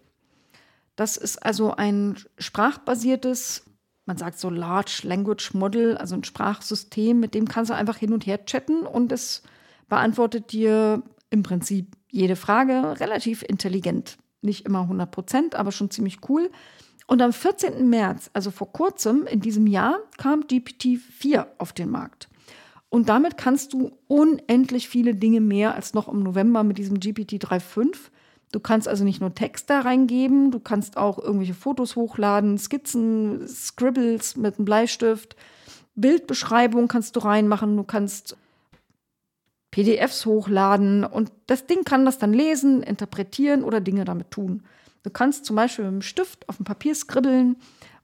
[0.96, 3.64] Das ist also ein sprachbasiertes
[4.05, 8.12] man sagt so Large Language Model, also ein Sprachsystem, mit dem kannst du einfach hin
[8.12, 9.42] und her chatten und es
[9.88, 14.18] beantwortet dir im Prinzip jede Frage relativ intelligent.
[14.40, 16.50] Nicht immer 100 Prozent, aber schon ziemlich cool.
[17.07, 17.88] Und am 14.
[17.88, 22.28] März, also vor kurzem in diesem Jahr, kam GPT-4 auf den Markt.
[22.88, 27.35] Und damit kannst du unendlich viele Dinge mehr als noch im November mit diesem GPT
[27.35, 28.11] 3.5.
[28.53, 33.49] Du kannst also nicht nur Text da reingeben, du kannst auch irgendwelche Fotos hochladen, Skizzen,
[33.49, 35.37] Scribbles mit einem Bleistift,
[35.95, 38.37] Bildbeschreibung kannst du reinmachen, du kannst
[39.71, 44.62] PDFs hochladen und das Ding kann das dann lesen, interpretieren oder Dinge damit tun.
[45.03, 47.57] Du kannst zum Beispiel mit einem Stift auf dem Papier skribbeln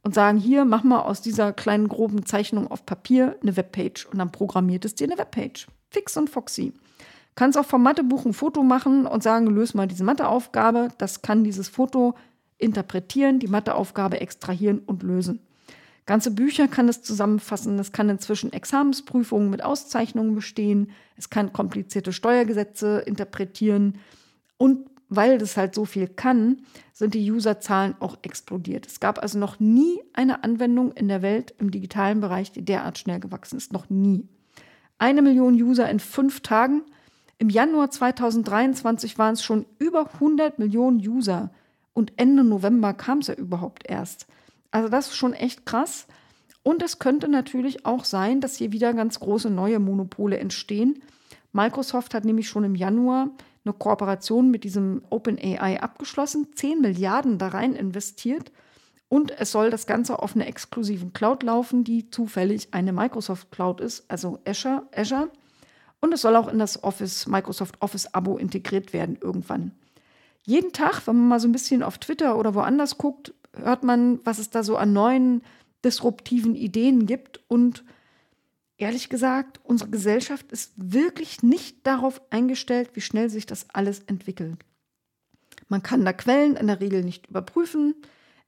[0.03, 4.19] und sagen, hier, mach mal aus dieser kleinen groben Zeichnung auf Papier eine Webpage und
[4.19, 5.67] dann programmiert es dir eine Webpage.
[5.91, 6.73] Fix und foxy.
[7.38, 10.88] Kannst auch vom Mathebuch ein Foto machen und sagen, löse mal diese Matheaufgabe.
[10.98, 12.16] Das kann dieses Foto
[12.57, 15.38] interpretieren, die Matheaufgabe extrahieren und lösen.
[16.05, 17.79] Ganze Bücher kann es zusammenfassen.
[17.79, 20.90] Es kann inzwischen Examensprüfungen mit Auszeichnungen bestehen.
[21.16, 24.01] Es kann komplizierte Steuergesetze interpretieren.
[24.57, 28.85] Und weil das halt so viel kann, sind die Userzahlen auch explodiert.
[28.88, 32.98] Es gab also noch nie eine Anwendung in der Welt im digitalen Bereich, die derart
[32.98, 33.72] schnell gewachsen ist.
[33.72, 34.27] Noch nie.
[34.98, 36.83] Eine Million User in fünf Tagen
[37.38, 41.51] im Januar 2023 waren es schon über 100 Millionen User
[41.92, 44.27] und Ende November kam es ja überhaupt erst.
[44.70, 46.07] Also das ist schon echt krass.
[46.62, 51.01] Und es könnte natürlich auch sein, dass hier wieder ganz große neue Monopole entstehen.
[51.53, 53.31] Microsoft hat nämlich schon im Januar
[53.64, 58.53] eine Kooperation mit diesem OpenAI abgeschlossen, 10 Milliarden da rein investiert.
[59.09, 63.81] Und es soll das Ganze auf einer exklusiven Cloud laufen, die zufällig eine Microsoft Cloud
[63.81, 64.83] ist, also Azure.
[64.94, 65.31] Azure.
[66.01, 69.73] Und es soll auch in das Office, Microsoft Office-Abo integriert werden irgendwann.
[70.45, 74.21] Jeden Tag, wenn man mal so ein bisschen auf Twitter oder woanders guckt, hört man,
[74.25, 75.43] was es da so an neuen
[75.85, 77.41] disruptiven Ideen gibt.
[77.49, 77.85] Und
[78.77, 84.57] ehrlich gesagt, unsere Gesellschaft ist wirklich nicht darauf eingestellt, wie schnell sich das alles entwickelt.
[85.69, 87.95] Man kann da Quellen in der Regel nicht überprüfen.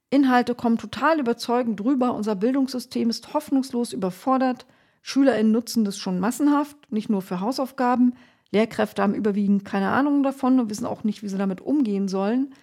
[0.09, 2.13] Inhalte kommen total überzeugend drüber.
[2.13, 4.65] Unser Bildungssystem ist hoffnungslos überfordert.
[5.01, 8.13] SchülerInnen nutzen das schon massenhaft, nicht nur für Hausaufgaben.
[8.51, 12.53] Lehrkräfte haben überwiegend keine Ahnung davon und wissen auch nicht, wie sie damit umgehen sollen.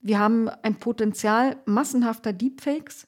[0.00, 3.06] Wir haben ein Potenzial massenhafter Deepfakes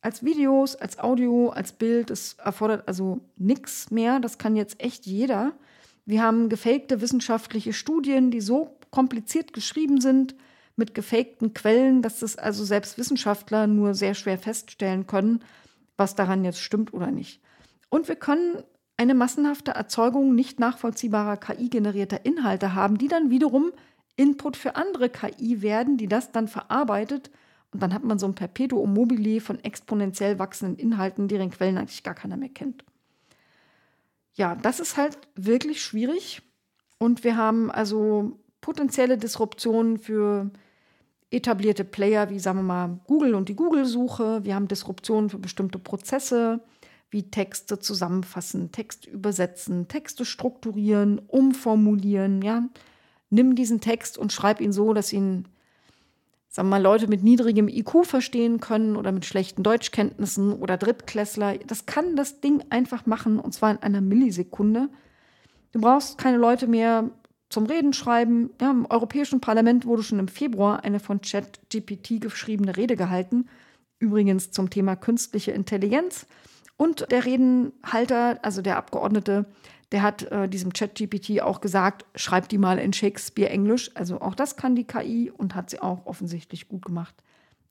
[0.00, 2.10] als Videos, als Audio, als Bild.
[2.10, 4.20] Es erfordert also nichts mehr.
[4.20, 5.52] Das kann jetzt echt jeder.
[6.06, 10.34] Wir haben gefakte wissenschaftliche Studien, die so kompliziert geschrieben sind,
[10.76, 15.44] mit gefakten Quellen, dass das also selbst Wissenschaftler nur sehr schwer feststellen können,
[15.96, 17.42] was daran jetzt stimmt oder nicht.
[17.90, 18.62] Und wir können
[18.96, 23.72] eine massenhafte Erzeugung nicht nachvollziehbarer KI-generierter Inhalte haben, die dann wiederum
[24.16, 27.30] Input für andere KI werden, die das dann verarbeitet.
[27.72, 32.02] Und dann hat man so ein Perpetuum mobile von exponentiell wachsenden Inhalten, deren Quellen eigentlich
[32.02, 32.84] gar keiner mehr kennt.
[34.34, 36.42] Ja, das ist halt wirklich schwierig.
[36.98, 40.50] Und wir haben also potenzielle Disruptionen für
[41.30, 44.44] etablierte Player wie, sagen wir mal, Google und die Google-Suche.
[44.44, 46.60] Wir haben Disruptionen für bestimmte Prozesse
[47.10, 52.42] wie Texte zusammenfassen, Text übersetzen, Texte strukturieren, umformulieren.
[52.42, 52.68] Ja,
[53.30, 55.48] nimm diesen Text und schreib ihn so, dass ihn,
[56.48, 61.58] sagen wir mal, Leute mit niedrigem IQ verstehen können oder mit schlechten Deutschkenntnissen oder Drittklässler.
[61.66, 64.90] Das kann das Ding einfach machen und zwar in einer Millisekunde.
[65.72, 67.10] Du brauchst keine Leute mehr
[67.48, 68.50] zum Reden schreiben.
[68.60, 73.48] Ja, Im Europäischen Parlament wurde schon im Februar eine von ChatGPT geschriebene Rede gehalten.
[73.98, 76.26] Übrigens zum Thema künstliche Intelligenz.
[76.78, 79.46] Und der Redenhalter, also der Abgeordnete,
[79.90, 83.90] der hat äh, diesem ChatGPT auch gesagt, schreib die mal in Shakespeare-Englisch.
[83.96, 87.16] Also auch das kann die KI und hat sie auch offensichtlich gut gemacht.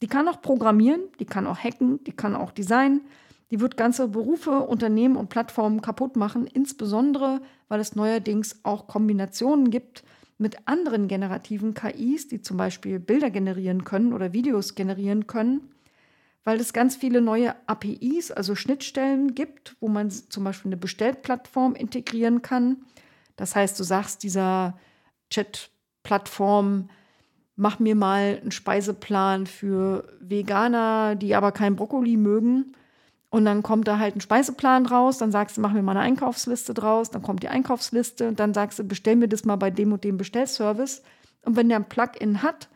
[0.02, 3.02] Die kann auch programmieren, die kann auch hacken, die kann auch designen.
[3.50, 7.39] Die wird ganze Berufe, Unternehmen und Plattformen kaputt machen, insbesondere
[7.70, 10.04] weil es neuerdings auch Kombinationen gibt
[10.38, 15.70] mit anderen generativen KIs, die zum Beispiel Bilder generieren können oder Videos generieren können
[16.43, 21.76] weil es ganz viele neue APIs, also Schnittstellen gibt, wo man zum Beispiel eine Bestellplattform
[21.76, 22.78] integrieren kann.
[23.36, 24.78] Das heißt, du sagst dieser
[25.30, 26.89] Chat-Plattform,
[27.56, 32.73] mach mir mal einen Speiseplan für Veganer, die aber kein Brokkoli mögen.
[33.30, 36.02] Und dann kommt da halt ein Speiseplan raus, dann sagst du, mach mir mal eine
[36.02, 39.69] Einkaufsliste draus, dann kommt die Einkaufsliste und dann sagst du, bestell mir das mal bei
[39.69, 41.04] dem und dem Bestellservice.
[41.43, 42.69] Und wenn der ein Plugin hat,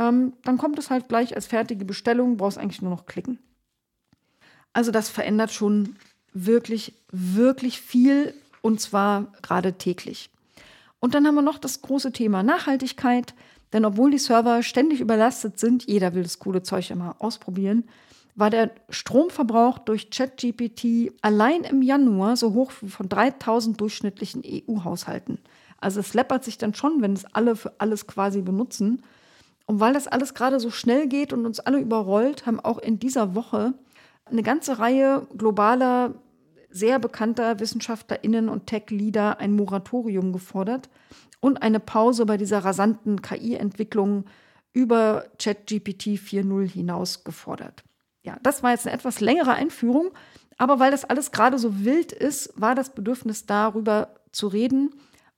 [0.00, 3.38] ähm, dann kommt es halt gleich als fertige Bestellung, brauchst eigentlich nur noch klicken.
[4.72, 5.96] Also das verändert schon
[6.32, 10.30] wirklich, wirklich viel und zwar gerade täglich.
[11.00, 13.34] Und dann haben wir noch das große Thema Nachhaltigkeit,
[13.72, 17.84] denn obwohl die Server ständig überlastet sind, jeder will das coole Zeug immer ausprobieren,
[18.34, 25.38] war der Stromverbrauch durch ChatGPT allein im Januar so hoch wie von 3000 durchschnittlichen EU-Haushalten.
[25.78, 29.02] Also es läppert sich dann schon, wenn es alle für alles quasi benutzen.
[29.70, 32.98] Und weil das alles gerade so schnell geht und uns alle überrollt, haben auch in
[32.98, 33.72] dieser Woche
[34.24, 36.14] eine ganze Reihe globaler,
[36.70, 40.88] sehr bekannter WissenschaftlerInnen und Tech-Leader ein Moratorium gefordert
[41.38, 44.24] und eine Pause bei dieser rasanten KI-Entwicklung
[44.72, 47.84] über ChatGPT 4.0 hinaus gefordert.
[48.24, 50.10] Ja, das war jetzt eine etwas längere Einführung,
[50.58, 54.90] aber weil das alles gerade so wild ist, war das Bedürfnis darüber zu reden,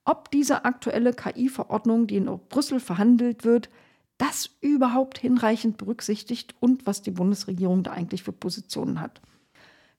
[0.05, 3.69] ob diese aktuelle KI-Verordnung, die in Brüssel verhandelt wird,
[4.17, 9.21] das überhaupt hinreichend berücksichtigt und was die Bundesregierung da eigentlich für Positionen hat.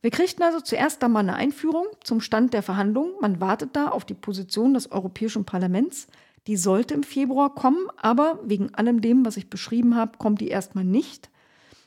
[0.01, 3.15] Wir kriegten also zuerst da mal eine Einführung zum Stand der Verhandlungen.
[3.21, 6.09] Man wartet da auf die Position des Europäischen Parlaments.
[6.47, 10.49] Die sollte im Februar kommen, aber wegen allem dem, was ich beschrieben habe, kommt die
[10.49, 11.31] erstmal nicht.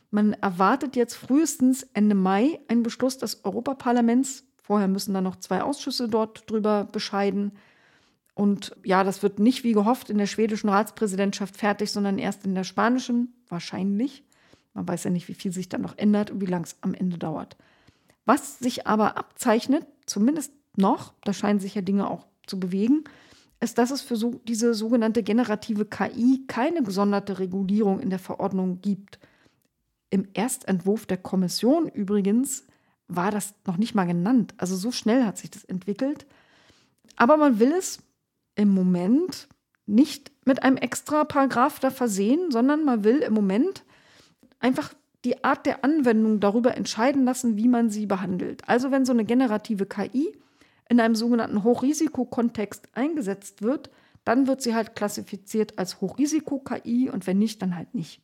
[0.09, 4.45] Man erwartet jetzt frühestens Ende Mai einen Beschluss des Europaparlaments.
[4.55, 7.51] Vorher müssen dann noch zwei Ausschüsse dort drüber bescheiden.
[8.37, 12.53] Und ja, das wird nicht wie gehofft in der schwedischen Ratspräsidentschaft fertig, sondern erst in
[12.53, 14.23] der spanischen, wahrscheinlich.
[14.75, 16.93] Man weiß ja nicht, wie viel sich dann noch ändert und wie lang es am
[16.93, 17.57] Ende dauert.
[18.25, 23.05] Was sich aber abzeichnet, zumindest noch, da scheinen sich ja Dinge auch zu bewegen,
[23.59, 28.81] ist, dass es für so, diese sogenannte generative KI keine gesonderte Regulierung in der Verordnung
[28.81, 29.17] gibt.
[30.11, 32.67] Im Erstentwurf der Kommission übrigens
[33.07, 34.53] war das noch nicht mal genannt.
[34.57, 36.27] Also so schnell hat sich das entwickelt.
[37.15, 37.97] Aber man will es
[38.57, 39.47] im Moment
[39.85, 43.83] nicht mit einem extra Paragraph da versehen, sondern man will im Moment
[44.59, 44.93] einfach
[45.23, 48.67] die Art der Anwendung darüber entscheiden lassen, wie man sie behandelt.
[48.67, 50.35] Also wenn so eine generative KI
[50.89, 53.89] in einem sogenannten Hochrisikokontext eingesetzt wird,
[54.23, 58.21] dann wird sie halt klassifiziert als Hochrisiko-KI und wenn nicht, dann halt nicht.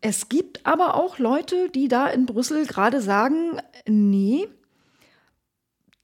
[0.00, 4.46] Es gibt aber auch Leute, die da in Brüssel gerade sagen, nee,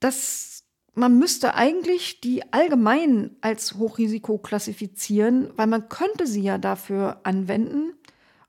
[0.01, 0.62] das
[0.95, 7.95] man müsste eigentlich die allgemein als Hochrisiko klassifizieren, weil man könnte sie ja dafür anwenden.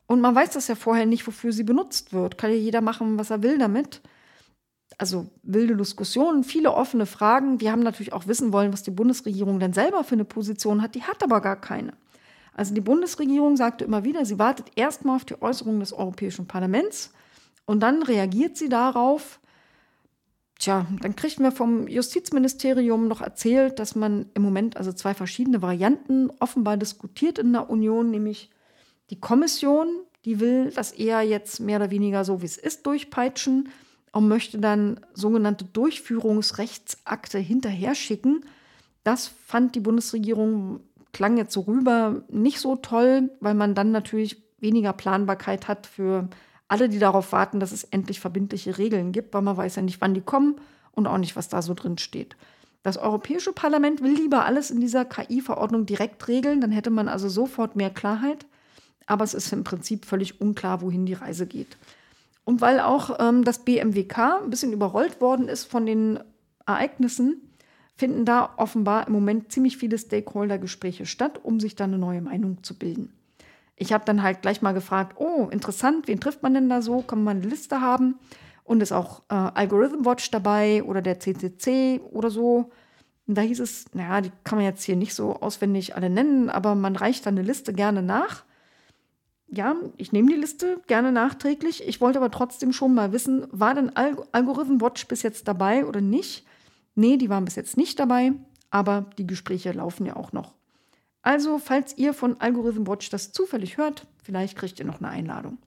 [0.08, 2.38] Und man weiß das ja vorher nicht, wofür sie benutzt wird.
[2.38, 4.02] Kann ja jeder machen, was er will damit.
[4.98, 7.62] Also wilde Diskussionen, viele offene Fragen.
[7.62, 10.96] Wir haben natürlich auch wissen wollen, was die Bundesregierung denn selber für eine Position hat.
[10.96, 11.94] Die hat aber gar keine.
[12.54, 17.12] Also die Bundesregierung sagte immer wieder, sie wartet erstmal auf die Äußerungen des Europäischen Parlaments
[17.66, 19.40] und dann reagiert sie darauf
[20.64, 25.62] Tja, dann kriegten wir vom Justizministerium noch erzählt, dass man im Moment also zwei verschiedene
[25.62, 28.50] Varianten offenbar diskutiert in der Union, nämlich
[29.10, 29.90] die Kommission,
[30.24, 33.68] die will das eher jetzt mehr oder weniger so, wie es ist, durchpeitschen
[34.14, 38.46] und möchte dann sogenannte Durchführungsrechtsakte hinterher schicken.
[39.04, 40.80] Das fand die Bundesregierung,
[41.12, 46.30] klang jetzt so rüber, nicht so toll, weil man dann natürlich weniger Planbarkeit hat für
[46.74, 50.02] alle, die darauf warten, dass es endlich verbindliche Regeln gibt, weil man weiß ja nicht,
[50.02, 50.56] wann die kommen
[50.94, 52.36] und auch nicht, was da so drin steht.
[52.82, 57.30] Das Europäische Parlament will lieber alles in dieser KI-Verordnung direkt regeln, dann hätte man also
[57.30, 58.48] sofort mehr Klarheit.
[59.06, 61.78] Aber es ist im Prinzip völlig unklar, wohin die Reise geht.
[62.44, 66.20] Und weil auch ähm, das BMWK ein bisschen überrollt worden ist von den
[66.66, 67.40] Ereignissen,
[67.96, 72.64] finden da offenbar im Moment ziemlich viele Stakeholder-Gespräche statt, um sich da eine neue Meinung
[72.64, 73.14] zu bilden.
[73.84, 77.02] Ich habe dann halt gleich mal gefragt, oh, interessant, wen trifft man denn da so?
[77.02, 78.16] Kann man eine Liste haben?
[78.64, 82.72] Und ist auch äh, Algorithm Watch dabei oder der CCC oder so.
[83.28, 86.50] Und da hieß es, naja, die kann man jetzt hier nicht so auswendig alle nennen,
[86.50, 88.46] aber man reicht dann eine Liste gerne nach
[89.56, 91.88] ja, ich nehme die Liste gerne nachträglich.
[91.88, 95.86] Ich wollte aber trotzdem schon mal wissen, war denn Alg Algorithm Watch bis jetzt dabei
[95.86, 96.46] oder nicht?
[96.96, 98.34] Nee, die waren bis jetzt nicht dabei,
[98.72, 100.54] aber die Gespräche laufen ja auch noch.
[101.24, 105.58] Also, falls ihr von Algorithm Watch das zufällig hört, vielleicht kriegt ihr noch eine Einladung.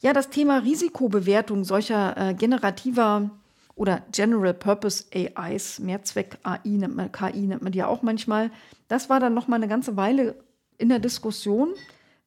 [0.00, 3.30] Ja, das Thema Risikobewertung solcher äh, generativer
[3.76, 8.50] oder General Purpose AIs, Mehrzweck AI nennt man, KI nennt man die ja auch manchmal,
[8.88, 10.34] das war dann noch mal eine ganze Weile
[10.78, 11.74] in der Diskussion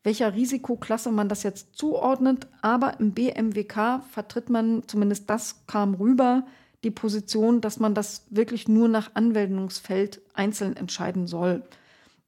[0.07, 2.47] welcher Risikoklasse man das jetzt zuordnet.
[2.61, 6.45] Aber im BMWK vertritt man, zumindest das kam rüber,
[6.87, 11.63] die Position, dass man das wirklich nur nach Anwendungsfeld einzeln entscheiden soll.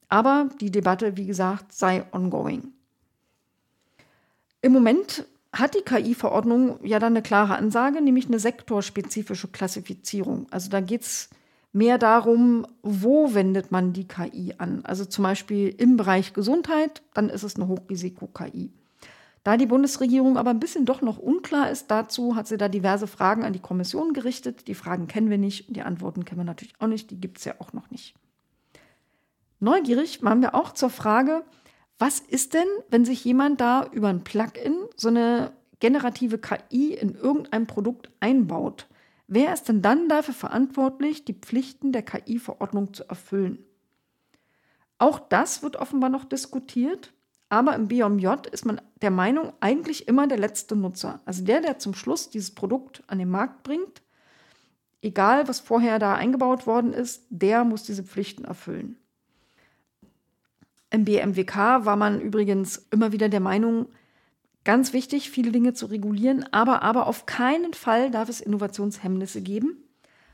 [0.09, 2.73] Aber die Debatte, wie gesagt, sei ongoing.
[4.61, 10.47] Im Moment hat die KI-Verordnung ja dann eine klare Ansage, nämlich eine sektorspezifische Klassifizierung.
[10.51, 11.29] Also da geht es
[11.71, 14.83] mehr darum, wo wendet man die KI an.
[14.83, 18.73] Also zum Beispiel im Bereich Gesundheit, dann ist es eine Hochrisiko-KI.
[19.49, 23.07] Da die Bundesregierung aber ein bisschen doch noch unklar ist dazu, hat sie da diverse
[23.07, 24.67] Fragen an die Kommission gerichtet.
[24.67, 27.09] Die Fragen kennen wir nicht die Antworten kennen wir natürlich auch nicht.
[27.09, 28.13] Die gibt es ja auch noch nicht.
[29.59, 31.43] Neugierig waren wir auch zur Frage,
[31.97, 37.15] was ist denn, wenn sich jemand da über ein Plugin so eine generative KI in
[37.15, 38.85] irgendein Produkt einbaut?
[39.25, 43.65] Wer ist denn dann dafür verantwortlich, die Pflichten der KI-Verordnung zu erfüllen?
[44.99, 47.13] Auch das wird offenbar noch diskutiert,
[47.49, 51.19] aber im BOMJ ist man der Meinung, eigentlich immer der letzte Nutzer.
[51.25, 54.01] Also der, der zum Schluss dieses Produkt an den Markt bringt,
[55.01, 58.97] egal was vorher da eingebaut worden ist, der muss diese Pflichten erfüllen.
[60.91, 63.87] Im BMWK war man übrigens immer wieder der Meinung,
[64.69, 69.77] Ganz wichtig, viele Dinge zu regulieren, aber, aber auf keinen Fall darf es Innovationshemmnisse geben.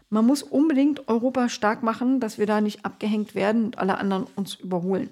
[0.10, 4.25] Man muss unbedingt Europa stark machen, dass wir da nicht abgehängt werden und alle anderen
[4.36, 5.10] uns überholen.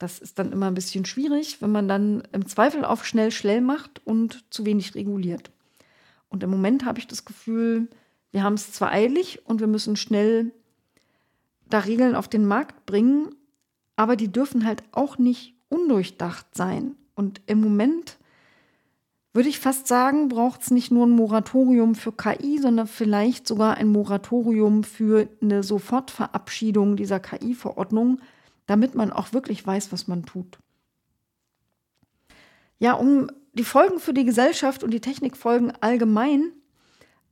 [0.00, 3.60] Das ist dann immer ein bisschen schwierig, wenn man dann im Zweifel auf schnell schnell
[3.60, 5.50] macht und zu wenig reguliert.
[6.30, 7.86] Und im Moment habe ich das Gefühl,
[8.30, 10.52] wir haben es zwar eilig und wir müssen schnell
[11.68, 13.34] da Regeln auf den Markt bringen,
[13.94, 16.96] aber die dürfen halt auch nicht undurchdacht sein.
[17.14, 18.16] Und im Moment
[19.34, 23.76] würde ich fast sagen, braucht es nicht nur ein Moratorium für KI, sondern vielleicht sogar
[23.76, 28.22] ein Moratorium für eine Sofortverabschiedung dieser KI-Verordnung,
[28.70, 30.60] damit man auch wirklich weiß, was man tut.
[32.78, 36.52] Ja, um die Folgen für die Gesellschaft und die Technikfolgen allgemein,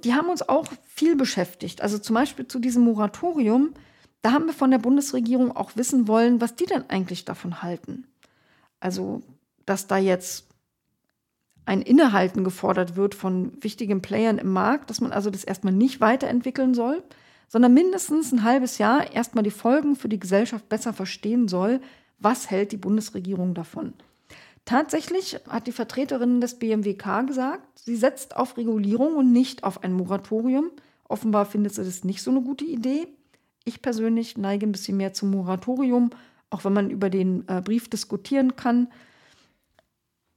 [0.03, 1.81] die haben uns auch viel beschäftigt.
[1.81, 3.73] Also zum Beispiel zu diesem Moratorium,
[4.21, 8.09] da haben wir von der Bundesregierung auch wissen wollen, was die denn eigentlich davon halten.
[8.81, 9.23] Also
[9.65, 10.49] dass da jetzt
[11.67, 16.01] ein Innehalten gefordert wird von wichtigen Playern im Markt, dass man also das erstmal nicht
[16.01, 17.05] weiterentwickeln soll,
[17.49, 21.81] sondern mindestens ein halbes Jahr erstmal die Folgen für die Gesellschaft besser verstehen soll,
[22.19, 23.95] was hält die Bundesregierung davon.
[24.65, 29.95] Tatsächlich hat die Vertreterin des BMWK gesagt, sie setzt auf Regulierung und nicht auf ein
[29.95, 30.71] Moratorium.
[31.09, 33.09] Offenbar findet sie das nicht so eine gute Idee.
[33.65, 36.11] Ich persönlich neige ein bisschen mehr zum Moratorium,
[36.51, 38.89] auch wenn man über den äh, Brief diskutieren kann.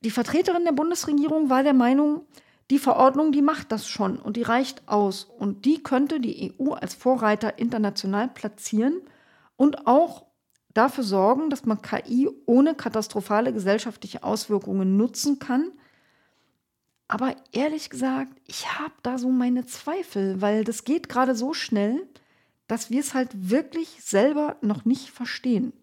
[0.04, 2.22] Die Vertreterin der Bundesregierung war der Meinung,
[2.72, 5.26] die Verordnung, die macht das schon und die reicht aus.
[5.26, 9.02] Und die könnte die EU als Vorreiter international platzieren
[9.58, 10.26] und auch
[10.74, 15.74] dafür sorgen, dass man KI ohne katastrophale gesellschaftliche Auswirkungen nutzen kann.
[17.10, 22.08] Aber ehrlich gesagt, ich habe da so meine Zweifel, weil das geht gerade so schnell,
[22.68, 25.74] dass wir es halt wirklich selber noch nicht verstehen.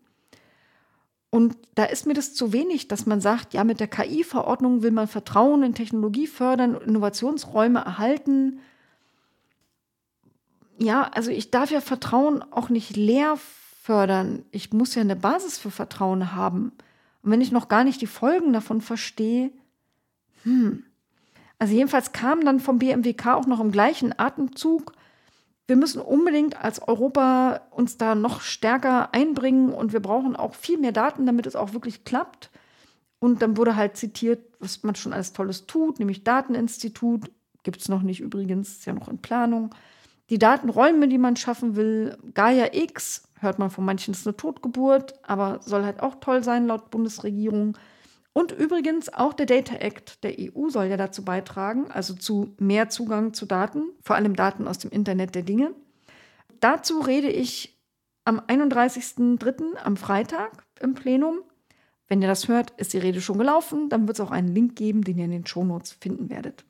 [1.30, 4.92] Und da ist mir das zu wenig, dass man sagt, ja, mit der KI-Verordnung will
[4.92, 8.60] man Vertrauen in Technologie fördern, Innovationsräume erhalten.
[10.78, 13.38] Ja, also ich darf ja Vertrauen auch nicht leer
[13.82, 14.44] fördern.
[14.52, 16.72] Ich muss ja eine Basis für Vertrauen haben.
[17.22, 19.50] Und wenn ich noch gar nicht die Folgen davon verstehe,
[20.44, 20.84] hm.
[21.58, 24.92] Also jedenfalls kam dann vom BMWK auch noch im gleichen Atemzug,
[25.68, 30.78] wir müssen unbedingt als Europa uns da noch stärker einbringen und wir brauchen auch viel
[30.78, 32.50] mehr Daten, damit es auch wirklich klappt.
[33.20, 37.30] Und dann wurde halt zitiert, was man schon alles Tolles tut, nämlich Dateninstitut,
[37.64, 39.74] gibt es noch nicht übrigens, ist ja noch in Planung.
[40.30, 45.14] Die Datenräume, die man schaffen will, Gaia X, hört man von manchen, ist eine Totgeburt,
[45.22, 47.76] aber soll halt auch toll sein laut Bundesregierung.
[48.38, 52.88] Und übrigens auch der Data Act der EU soll ja dazu beitragen, also zu mehr
[52.88, 55.74] Zugang zu Daten, vor allem Daten aus dem Internet der Dinge.
[56.60, 57.76] Dazu rede ich
[58.24, 59.74] am 31.03.
[59.82, 61.40] am Freitag im Plenum.
[62.06, 63.88] Wenn ihr das hört, ist die Rede schon gelaufen.
[63.88, 66.64] Dann wird es auch einen Link geben, den ihr in den Shownotes finden werdet.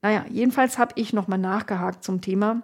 [0.00, 2.62] Naja, jedenfalls habe ich nochmal nachgehakt zum Thema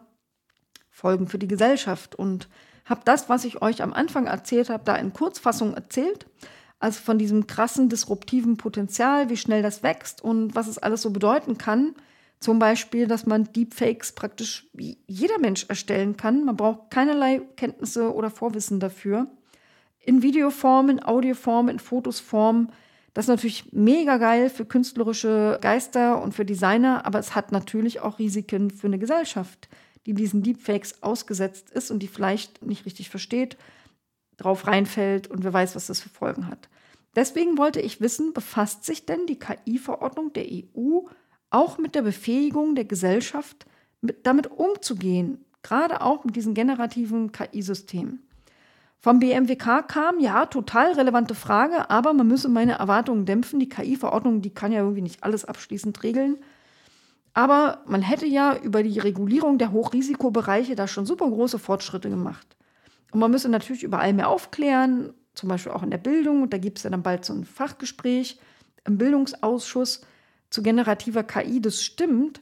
[0.89, 2.49] Folgen für die Gesellschaft und
[2.85, 6.27] habe das, was ich euch am Anfang erzählt habe, da in Kurzfassung erzählt.
[6.85, 11.13] Also von diesem krassen disruptiven Potenzial, wie schnell das wächst und was es alles so
[11.13, 11.95] bedeuten kann.
[12.41, 14.69] Zum Beispiel, dass man Deepfakes praktisch
[15.07, 16.45] jeder Mensch erstellen kann.
[16.45, 19.29] Man braucht keinerlei Kenntnisse oder Vorwissen dafür.
[19.99, 22.69] In Videoform, in Audioform, in Fotosform.
[23.15, 28.01] Das ist natürlich mega geil für künstlerische Geister und für Designer, aber es hat natürlich
[28.01, 29.71] auch Risiken für eine Gesellschaft,
[30.05, 33.57] die diesen Deepfakes ausgesetzt ist und die vielleicht nicht richtig versteht,
[34.37, 36.69] drauf reinfällt und wer weiß, was das für Folgen hat.
[37.17, 41.01] Deswegen wollte ich wissen, befasst sich denn die KI-Verordnung der EU
[41.51, 43.67] auch mit der Befähigung der Gesellschaft,
[44.01, 48.21] mit, damit umzugehen, gerade auch mit diesen generativen KI-Systemen?
[48.99, 53.61] Vom BMWK kam, ja, total relevante Frage, aber man müsse meine Erwartungen dämpfen.
[53.61, 56.39] Die KI-Verordnung, die kann ja irgendwie nicht alles abschließend regeln.
[57.35, 62.57] Aber man hätte ja über die Regulierung der Hochrisikobereiche da schon super große Fortschritte gemacht.
[63.13, 66.43] Und man müsse natürlich überall mehr aufklären zum Beispiel auch in der Bildung.
[66.43, 68.39] Und da gibt es ja dann bald so ein Fachgespräch
[68.85, 70.03] im Bildungsausschuss
[70.51, 71.61] zu generativer KI.
[71.61, 72.41] Das stimmt.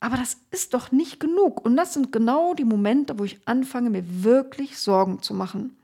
[0.00, 1.64] Aber das ist doch nicht genug.
[1.64, 5.76] Und das sind genau die Momente, wo ich anfange, mir wirklich Sorgen zu machen.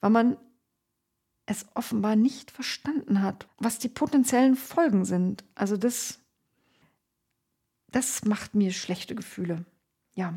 [0.00, 0.36] Weil man
[1.46, 5.44] es offenbar nicht verstanden hat, was die potenziellen Folgen sind.
[5.54, 6.20] Also das,
[7.88, 9.64] das macht mir schlechte Gefühle.
[10.14, 10.34] Ja.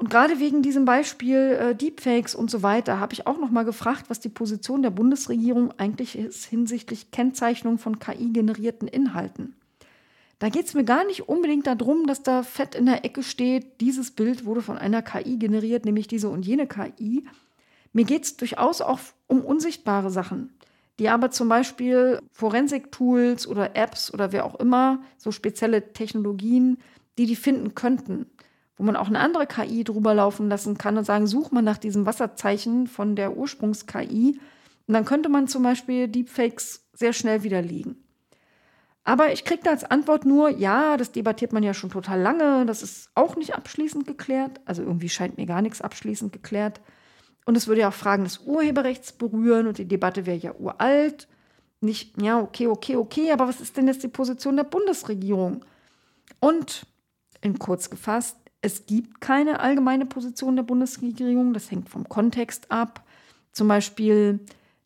[0.00, 3.66] Und gerade wegen diesem Beispiel äh, Deepfakes und so weiter habe ich auch noch mal
[3.66, 9.56] gefragt, was die Position der Bundesregierung eigentlich ist hinsichtlich Kennzeichnung von KI-generierten Inhalten.
[10.38, 13.82] Da geht es mir gar nicht unbedingt darum, dass da fett in der Ecke steht,
[13.82, 17.26] dieses Bild wurde von einer KI generiert, nämlich diese und jene KI.
[17.92, 20.54] Mir geht es durchaus auch um unsichtbare Sachen,
[20.98, 26.78] die aber zum Beispiel Forensik-Tools oder Apps oder wer auch immer, so spezielle Technologien,
[27.18, 28.24] die die finden könnten
[28.80, 31.76] wo man auch eine andere KI drüber laufen lassen kann und sagen, such mal nach
[31.76, 34.40] diesem Wasserzeichen von der Ursprungs-KI.
[34.86, 38.02] Und dann könnte man zum Beispiel Deepfakes sehr schnell widerlegen.
[39.04, 42.64] Aber ich kriege da als Antwort nur, ja, das debattiert man ja schon total lange,
[42.64, 44.62] das ist auch nicht abschließend geklärt.
[44.64, 46.80] Also irgendwie scheint mir gar nichts abschließend geklärt.
[47.44, 51.28] Und es würde ja auch Fragen des Urheberrechts berühren und die Debatte wäre ja uralt.
[51.82, 55.66] Nicht, ja, okay, okay, okay, aber was ist denn jetzt die Position der Bundesregierung?
[56.38, 56.86] Und
[57.42, 63.04] in kurz gefasst, es gibt keine allgemeine Position der Bundesregierung, das hängt vom Kontext ab.
[63.52, 64.40] Zum Beispiel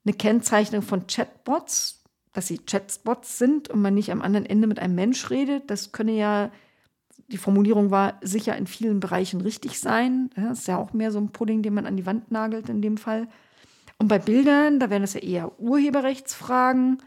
[0.05, 2.03] eine Kennzeichnung von Chatbots,
[2.33, 5.71] dass sie Chatbots sind und man nicht am anderen Ende mit einem Mensch redet.
[5.71, 6.51] Das könne ja,
[7.29, 10.31] die Formulierung war sicher in vielen Bereichen richtig sein.
[10.37, 12.81] Das ist ja auch mehr so ein Pudding, den man an die Wand nagelt in
[12.81, 13.29] dem Fall.
[13.99, 16.99] Und bei Bildern, da wären das ja eher Urheberrechtsfragen.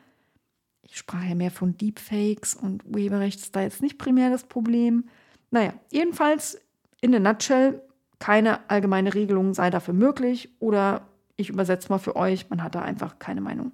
[0.84, 5.06] Ich sprach ja mehr von Deepfakes und Urheberrecht ist da jetzt nicht primär das Problem.
[5.52, 6.60] Naja, jedenfalls
[7.02, 7.82] in der Nutshell,
[8.20, 12.82] keine allgemeine Regelung sei dafür möglich oder ich übersetze mal für euch, man hat da
[12.82, 13.72] einfach keine Meinung.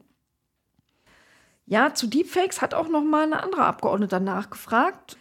[1.65, 5.17] Ja, zu Deepfakes hat auch noch mal eine andere Abgeordnete nachgefragt.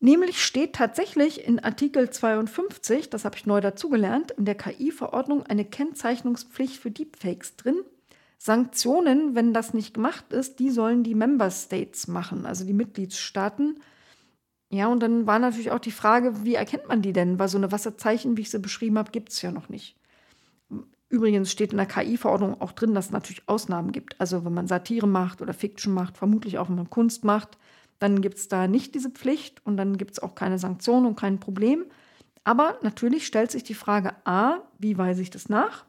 [0.00, 5.64] Nämlich steht tatsächlich in Artikel 52, das habe ich neu dazugelernt, in der KI-Verordnung eine
[5.64, 7.76] Kennzeichnungspflicht für Deepfakes drin.
[8.38, 13.80] Sanktionen, wenn das nicht gemacht ist, die sollen die Member States machen, also die Mitgliedstaaten.
[14.74, 17.38] Ja, und dann war natürlich auch die Frage, wie erkennt man die denn?
[17.38, 19.96] Weil so eine Wasserzeichen, wie ich sie beschrieben habe, gibt es ja noch nicht.
[21.08, 24.20] Übrigens steht in der KI-Verordnung auch drin, dass es natürlich Ausnahmen gibt.
[24.20, 27.56] Also wenn man Satire macht oder Fiction macht, vermutlich auch wenn man Kunst macht,
[28.00, 31.14] dann gibt es da nicht diese Pflicht und dann gibt es auch keine Sanktionen und
[31.14, 31.84] kein Problem.
[32.42, 35.84] Aber natürlich stellt sich die Frage A, wie weise ich das nach?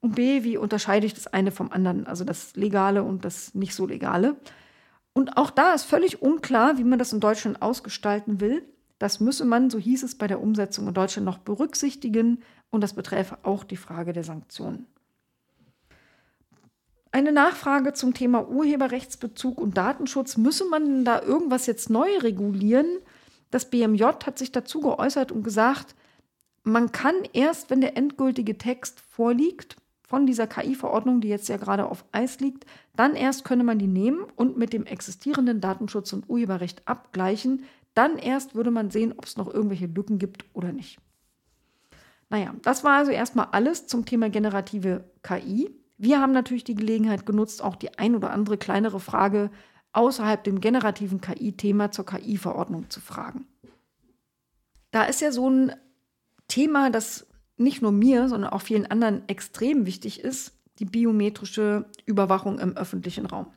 [0.00, 3.74] Und B, wie unterscheide ich das eine vom anderen, also das Legale und das nicht
[3.74, 4.36] so Legale.
[5.18, 8.62] Und auch da ist völlig unklar, wie man das in Deutschland ausgestalten will.
[9.00, 12.44] Das müsse man, so hieß es bei der Umsetzung in Deutschland, noch berücksichtigen.
[12.70, 14.86] Und das beträfe auch die Frage der Sanktionen.
[17.10, 20.36] Eine Nachfrage zum Thema Urheberrechtsbezug und Datenschutz.
[20.36, 22.86] Müsse man da irgendwas jetzt neu regulieren?
[23.50, 25.96] Das BMJ hat sich dazu geäußert und gesagt,
[26.62, 29.78] man kann erst, wenn der endgültige Text vorliegt,
[30.08, 32.64] von dieser KI-Verordnung, die jetzt ja gerade auf Eis liegt,
[32.96, 37.64] dann erst könne man die nehmen und mit dem existierenden Datenschutz und Urheberrecht abgleichen.
[37.92, 40.98] Dann erst würde man sehen, ob es noch irgendwelche Lücken gibt oder nicht.
[42.30, 45.70] Naja, das war also erstmal alles zum Thema generative KI.
[45.98, 49.50] Wir haben natürlich die Gelegenheit genutzt, auch die ein oder andere kleinere Frage
[49.92, 53.46] außerhalb dem generativen KI-Thema zur KI-Verordnung zu fragen.
[54.90, 55.72] Da ist ja so ein
[56.46, 57.27] Thema, das
[57.58, 63.26] nicht nur mir, sondern auch vielen anderen extrem wichtig ist, die biometrische Überwachung im öffentlichen
[63.26, 63.52] Raum.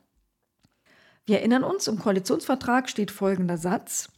[1.24, 4.10] Wir erinnern uns, im Koalitionsvertrag steht folgender Satz.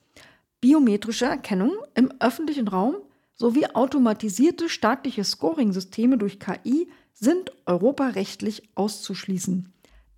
[0.61, 2.97] Biometrische Erkennung im öffentlichen Raum
[3.35, 9.73] sowie automatisierte staatliche Scoring-Systeme durch KI sind europarechtlich auszuschließen.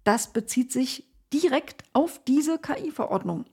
[0.05, 3.47] Das bezieht sich direkt auf diese KI-Verordnung.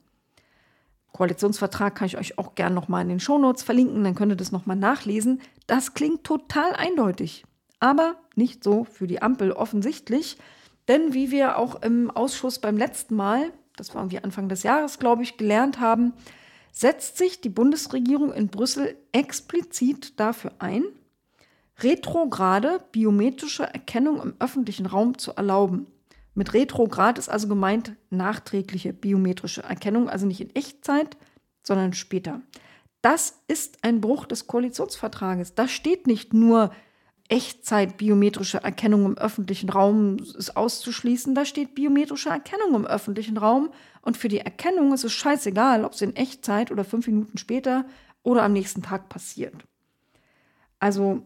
[1.14, 4.52] Koalitionsvertrag kann ich euch auch gerne nochmal in den Shownotes verlinken, dann könnt ihr das
[4.52, 5.42] nochmal nachlesen.
[5.68, 7.46] Das klingt total eindeutig,
[7.80, 10.38] aber nicht so für die Ampel offensichtlich.
[10.88, 15.00] Denn wie wir auch im Ausschuss beim letzten Mal, das war irgendwie Anfang des Jahres,
[15.00, 16.14] glaube ich, gelernt haben,
[16.72, 20.84] setzt sich die Bundesregierung in Brüssel explizit dafür ein,
[21.80, 25.88] retrograde biometrische Erkennung im öffentlichen Raum zu erlauben.
[26.36, 31.18] Mit retrograd ist also gemeint nachträgliche biometrische Erkennung, also nicht in Echtzeit,
[31.62, 32.42] sondern später.
[33.02, 35.56] Das ist ein Bruch des Koalitionsvertrages.
[35.56, 36.72] Da steht nicht nur
[37.30, 43.72] Echtzeit biometrische Erkennung im öffentlichen Raum ist auszuschließen, da steht biometrische Erkennung im öffentlichen Raum
[44.02, 47.86] und für die Erkennung ist es scheißegal, ob es in Echtzeit oder fünf Minuten später
[48.24, 49.56] oder am nächsten Tag passiert.
[50.80, 51.26] Also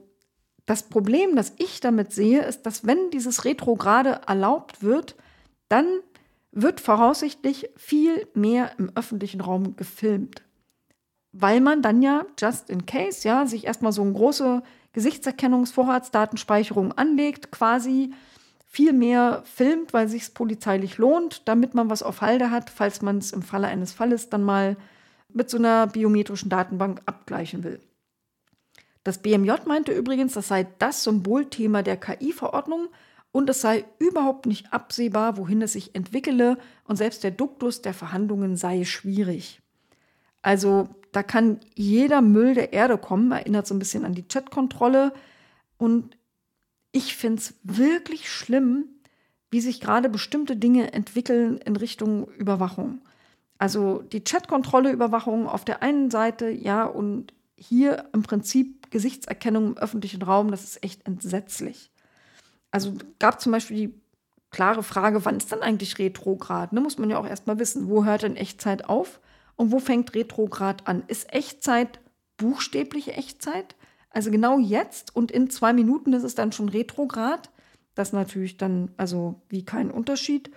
[0.68, 5.16] das Problem, das ich damit sehe, ist, dass wenn dieses Retrograde erlaubt wird,
[5.70, 5.88] dann
[6.52, 10.44] wird voraussichtlich viel mehr im öffentlichen Raum gefilmt.
[11.32, 14.62] Weil man dann ja, just in case, ja, sich erstmal so eine große
[14.92, 18.12] Gesichtserkennungsvorratsdatenspeicherung anlegt, quasi
[18.66, 23.20] viel mehr filmt, weil sich polizeilich lohnt, damit man was auf Halde hat, falls man
[23.20, 24.76] es im Falle eines Falles dann mal
[25.30, 27.80] mit so einer biometrischen Datenbank abgleichen will.
[29.08, 32.90] Das BMJ meinte übrigens, das sei das Symbolthema der KI-Verordnung
[33.32, 37.94] und es sei überhaupt nicht absehbar, wohin es sich entwickele und selbst der Duktus der
[37.94, 39.62] Verhandlungen sei schwierig.
[40.42, 45.14] Also da kann jeder Müll der Erde kommen, erinnert so ein bisschen an die Chatkontrolle.
[45.78, 46.18] Und
[46.92, 48.90] ich finde es wirklich schlimm,
[49.52, 53.00] wie sich gerade bestimmte Dinge entwickeln in Richtung Überwachung.
[53.58, 59.78] Also die Chatkontrolle, Überwachung auf der einen Seite, ja, und hier im Prinzip Gesichtserkennung im
[59.78, 61.92] öffentlichen Raum, das ist echt entsetzlich.
[62.72, 63.94] Also gab zum Beispiel die
[64.50, 66.74] klare Frage, wann ist dann eigentlich Retrograd?
[66.74, 69.20] Ne, muss man ja auch erstmal wissen, wo hört denn Echtzeit auf
[69.56, 71.04] und wo fängt Retrograd an?
[71.08, 72.00] Ist Echtzeit
[72.38, 73.76] buchstäbliche Echtzeit?
[74.10, 77.50] Also genau jetzt und in zwei Minuten ist es dann schon Retrograd.
[77.96, 80.52] Das natürlich dann also wie kein Unterschied.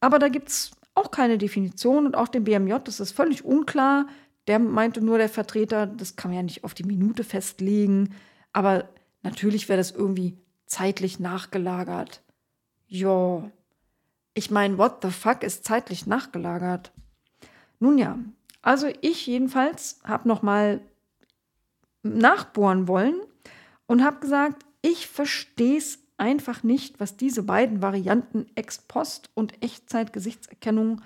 [0.00, 4.06] Aber da gibt es auch keine Definition und auch dem BMJ ist es völlig unklar,
[4.46, 8.14] der meinte nur, der Vertreter, das kann man ja nicht auf die Minute festlegen,
[8.52, 8.88] aber
[9.22, 10.36] natürlich wäre das irgendwie
[10.66, 12.22] zeitlich nachgelagert.
[12.88, 13.50] Ja,
[14.34, 16.92] ich meine, what the fuck ist zeitlich nachgelagert?
[17.78, 18.18] Nun ja,
[18.62, 20.80] also ich jedenfalls habe noch mal
[22.02, 23.20] nachbohren wollen
[23.86, 31.02] und habe gesagt, ich verstehe es einfach nicht, was diese beiden Varianten Ex-Post und Echtzeit-Gesichtserkennung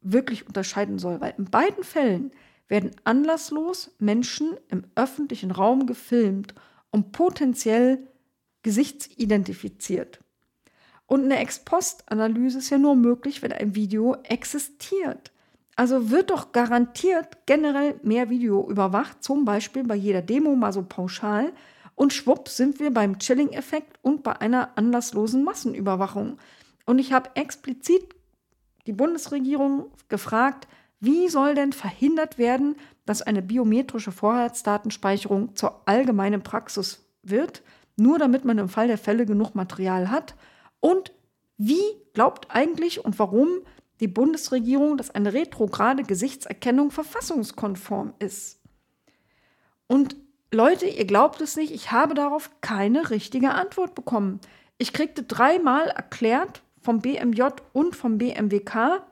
[0.00, 2.32] wirklich unterscheiden soll, weil in beiden Fällen
[2.68, 6.54] werden anlasslos Menschen im öffentlichen Raum gefilmt
[6.90, 8.06] und potenziell
[8.62, 10.20] gesichtsidentifiziert.
[11.06, 15.30] Und eine Ex-Post-Analyse ist ja nur möglich, wenn ein Video existiert.
[15.76, 20.82] Also wird doch garantiert generell mehr Video überwacht, zum Beispiel bei jeder Demo mal so
[20.82, 21.52] pauschal.
[21.94, 26.38] Und schwupp sind wir beim Chilling-Effekt und bei einer anlasslosen Massenüberwachung.
[26.86, 28.14] Und ich habe explizit
[28.86, 30.66] die Bundesregierung gefragt,
[31.00, 37.62] wie soll denn verhindert werden, dass eine biometrische Vorratsdatenspeicherung zur allgemeinen Praxis wird,
[37.96, 40.34] nur damit man im Fall der Fälle genug Material hat?
[40.80, 41.12] Und
[41.58, 41.82] wie
[42.14, 43.48] glaubt eigentlich und warum
[44.00, 48.60] die Bundesregierung, dass eine retrograde Gesichtserkennung verfassungskonform ist?
[49.86, 50.16] Und
[50.52, 54.40] Leute, ihr glaubt es nicht, ich habe darauf keine richtige Antwort bekommen.
[54.78, 57.42] Ich kriegte dreimal erklärt vom BMJ
[57.72, 59.02] und vom BMWK,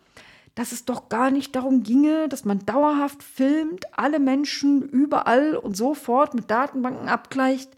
[0.54, 5.76] dass es doch gar nicht darum ginge, dass man dauerhaft filmt, alle Menschen überall und
[5.76, 7.70] sofort mit Datenbanken abgleicht.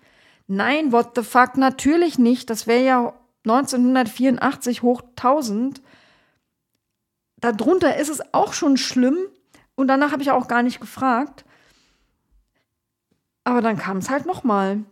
[0.47, 2.51] Nein, what the fuck, natürlich nicht.
[2.51, 3.15] Das wäre ja
[3.45, 5.81] 1984 hoch 1000.
[7.39, 9.17] Darunter ist es auch schon schlimm.
[9.75, 11.45] Und danach habe ich auch gar nicht gefragt.
[13.45, 14.85] Aber dann kam es halt nochmal.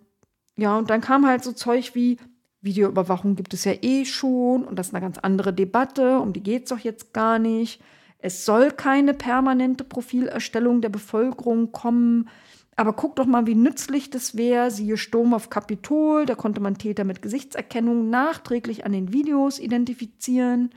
[0.56, 2.18] Ja, und dann kam halt so Zeug wie,
[2.64, 6.42] Videoüberwachung gibt es ja eh schon und das ist eine ganz andere Debatte, um die
[6.42, 7.80] geht es doch jetzt gar nicht.
[8.18, 12.30] Es soll keine permanente Profilerstellung der Bevölkerung kommen.
[12.74, 14.70] Aber guck doch mal, wie nützlich das wäre.
[14.70, 20.70] Siehe Sturm auf Kapitol, da konnte man Täter mit Gesichtserkennung nachträglich an den Videos identifizieren.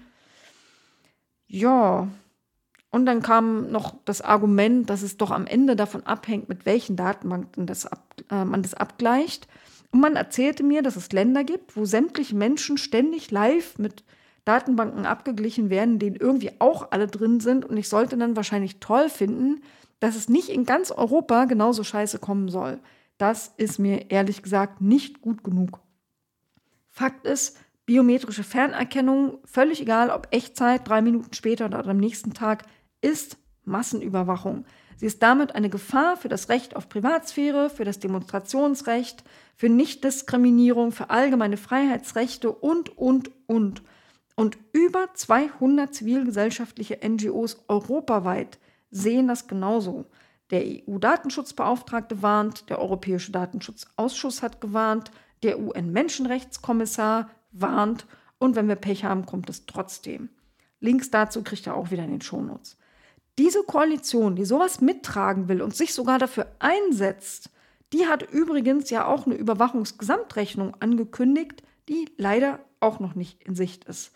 [1.47, 2.09] Ja.
[2.89, 6.97] Und dann kam noch das Argument, dass es doch am Ende davon abhängt, mit welchen
[6.97, 9.47] Datenbanken das ab, äh, man das abgleicht.
[9.91, 14.03] Und man erzählte mir, dass es Länder gibt, wo sämtliche Menschen ständig live mit
[14.45, 17.65] Datenbanken abgeglichen werden, denen irgendwie auch alle drin sind.
[17.65, 19.61] Und ich sollte dann wahrscheinlich toll finden,
[19.99, 22.79] dass es nicht in ganz Europa genauso scheiße kommen soll.
[23.17, 25.79] Das ist mir ehrlich gesagt nicht gut genug.
[26.89, 32.63] Fakt ist, biometrische Fernerkennung, völlig egal ob Echtzeit, drei Minuten später oder am nächsten Tag,
[33.01, 34.65] ist Massenüberwachung.
[34.97, 39.23] Sie ist damit eine Gefahr für das Recht auf Privatsphäre, für das Demonstrationsrecht,
[39.55, 43.83] für Nichtdiskriminierung, für allgemeine Freiheitsrechte und, und, und.
[44.35, 48.57] Und über 200 zivilgesellschaftliche NGOs europaweit
[48.89, 50.05] sehen das genauso.
[50.49, 55.11] Der EU-Datenschutzbeauftragte warnt, der Europäische Datenschutzausschuss hat gewarnt,
[55.43, 58.07] der UN-Menschenrechtskommissar warnt
[58.39, 60.29] und wenn wir Pech haben, kommt es trotzdem.
[60.79, 62.77] Links dazu kriegt er auch wieder in den Shownotes.
[63.37, 67.51] Diese Koalition, die sowas mittragen will und sich sogar dafür einsetzt,
[67.93, 73.85] die hat übrigens ja auch eine Überwachungsgesamtrechnung angekündigt, die leider auch noch nicht in Sicht
[73.85, 74.11] ist.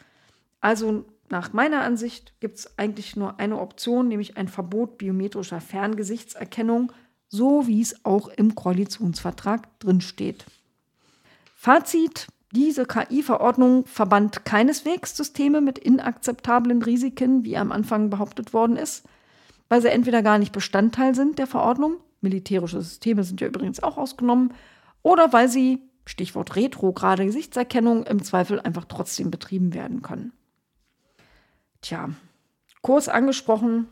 [0.59, 6.91] Also nach meiner Ansicht gibt es eigentlich nur eine Option, nämlich ein Verbot biometrischer Ferngesichtserkennung,
[7.29, 10.45] so wie es auch im Koalitionsvertrag drinsteht.
[11.55, 19.05] Fazit, diese KI-Verordnung verband keineswegs Systeme mit inakzeptablen Risiken, wie am Anfang behauptet worden ist,
[19.69, 23.97] weil sie entweder gar nicht Bestandteil sind der Verordnung, militärische Systeme sind ja übrigens auch
[23.97, 24.53] ausgenommen,
[25.01, 30.33] oder weil sie, Stichwort retrograde Gesichtserkennung, im Zweifel einfach trotzdem betrieben werden können.
[31.81, 32.09] Tja,
[32.81, 33.87] kurz angesprochen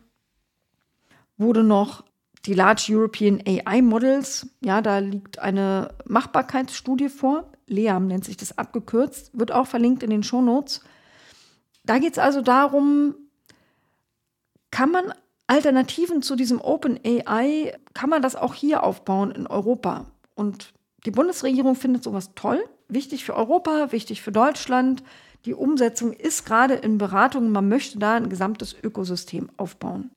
[1.37, 2.03] wurde noch
[2.45, 4.47] die Large European AI Models.
[4.61, 7.51] Ja, da liegt eine Machbarkeitsstudie vor.
[7.69, 10.81] LEAM nennt sich das abgekürzt, wird auch verlinkt in den Shownotes.
[11.83, 13.15] Da geht es also darum,
[14.71, 15.13] kann man
[15.47, 20.05] Alternativen zu diesem Open AI, kann man das auch hier aufbauen in Europa?
[20.35, 20.73] Und
[21.05, 25.03] die Bundesregierung findet sowas toll, wichtig für Europa, wichtig für Deutschland.
[25.45, 27.51] Die Umsetzung ist gerade in Beratung.
[27.51, 30.11] Man möchte da ein gesamtes Ökosystem aufbauen.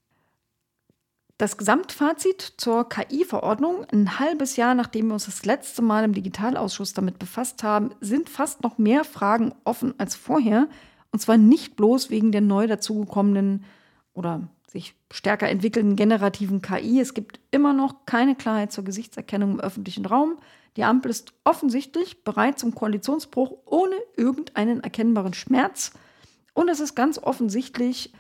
[1.43, 6.93] Das Gesamtfazit zur KI-Verordnung, ein halbes Jahr nachdem wir uns das letzte Mal im Digitalausschuss
[6.93, 10.69] damit befasst haben, sind fast noch mehr Fragen offen als vorher.
[11.11, 13.65] Und zwar nicht bloß wegen der neu dazugekommenen
[14.15, 17.01] oder sich stärker entwickelnden generativen KI.
[17.01, 20.37] Es gibt immer noch keine Klarheit zur Gesichtserkennung im öffentlichen Raum.
[20.77, 25.91] Die Ampel ist offensichtlich bereit zum Koalitionsbruch ohne irgendeinen erkennbaren Schmerz.
[26.55, 28.13] Und es ist ganz offensichtlich,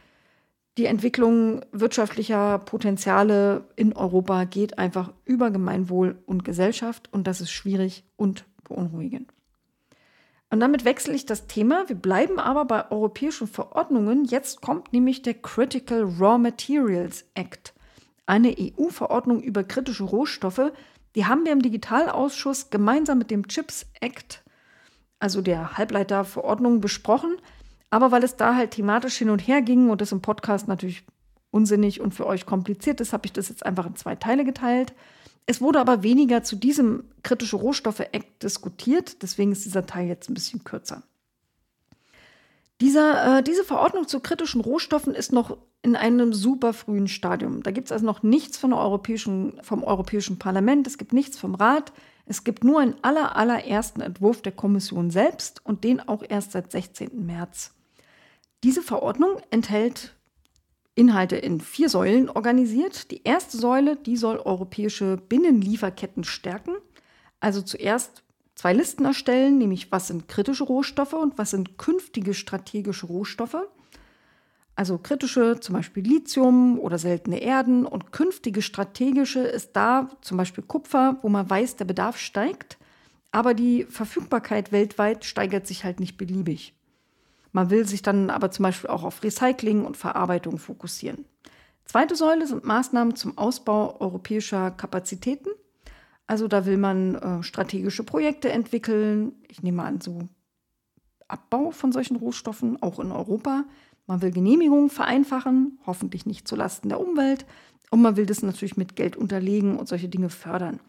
[0.78, 7.50] die Entwicklung wirtschaftlicher Potenziale in Europa geht einfach über Gemeinwohl und Gesellschaft und das ist
[7.50, 9.32] schwierig und beunruhigend.
[10.48, 11.88] Und damit wechsle ich das Thema.
[11.88, 14.24] Wir bleiben aber bei europäischen Verordnungen.
[14.24, 17.74] Jetzt kommt nämlich der Critical Raw Materials Act,
[18.26, 20.72] eine EU-Verordnung über kritische Rohstoffe.
[21.14, 24.42] Die haben wir im Digitalausschuss gemeinsam mit dem Chips Act,
[25.18, 27.36] also der Halbleiterverordnung, besprochen.
[27.92, 31.04] Aber weil es da halt thematisch hin und her ging und das im Podcast natürlich
[31.50, 34.94] unsinnig und für euch kompliziert ist, habe ich das jetzt einfach in zwei Teile geteilt.
[35.44, 40.34] Es wurde aber weniger zu diesem kritische Rohstoffe-Act diskutiert, deswegen ist dieser Teil jetzt ein
[40.34, 41.02] bisschen kürzer.
[42.80, 47.62] Dieser, äh, diese Verordnung zu kritischen Rohstoffen ist noch in einem super frühen Stadium.
[47.62, 51.54] Da gibt es also noch nichts von Europäischen, vom Europäischen Parlament, es gibt nichts vom
[51.54, 51.92] Rat,
[52.24, 56.72] es gibt nur einen aller, allerersten Entwurf der Kommission selbst und den auch erst seit
[56.72, 57.26] 16.
[57.26, 57.74] März.
[58.64, 60.14] Diese Verordnung enthält
[60.94, 63.10] Inhalte in vier Säulen organisiert.
[63.10, 66.76] Die erste Säule, die soll europäische Binnenlieferketten stärken.
[67.40, 68.22] Also zuerst
[68.54, 73.56] zwei Listen erstellen, nämlich was sind kritische Rohstoffe und was sind künftige strategische Rohstoffe.
[74.76, 80.64] Also kritische, zum Beispiel Lithium oder seltene Erden und künftige strategische ist da zum Beispiel
[80.64, 82.78] Kupfer, wo man weiß, der Bedarf steigt,
[83.32, 86.74] aber die Verfügbarkeit weltweit steigert sich halt nicht beliebig.
[87.52, 91.26] Man will sich dann aber zum Beispiel auch auf Recycling und Verarbeitung fokussieren.
[91.84, 95.50] Zweite Säule sind Maßnahmen zum Ausbau europäischer Kapazitäten.
[96.26, 99.32] Also da will man äh, strategische Projekte entwickeln.
[99.48, 100.28] Ich nehme an, so
[101.28, 103.64] Abbau von solchen Rohstoffen, auch in Europa.
[104.06, 107.44] Man will Genehmigungen vereinfachen, hoffentlich nicht zulasten der Umwelt.
[107.90, 110.80] Und man will das natürlich mit Geld unterlegen und solche Dinge fördern.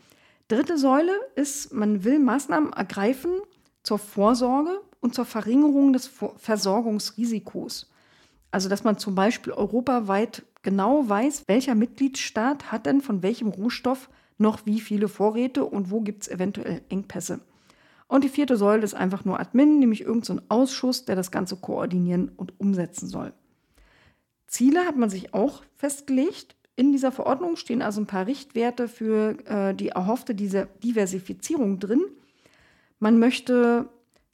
[0.47, 3.31] Dritte Säule ist, man will Maßnahmen ergreifen
[3.81, 7.91] zur Vorsorge und zur Verringerung des Versorgungsrisikos.
[8.51, 14.09] Also dass man zum Beispiel europaweit genau weiß, welcher Mitgliedstaat hat denn von welchem Rohstoff
[14.37, 17.41] noch wie viele Vorräte und wo gibt es eventuell Engpässe.
[18.07, 21.57] Und die vierte Säule ist einfach nur Admin, nämlich irgendein so Ausschuss, der das Ganze
[21.57, 23.33] koordinieren und umsetzen soll.
[24.47, 26.55] Ziele hat man sich auch festgelegt.
[26.75, 32.03] In dieser Verordnung stehen also ein paar Richtwerte für äh, die erhoffte diese Diversifizierung drin.
[32.99, 33.89] Man möchte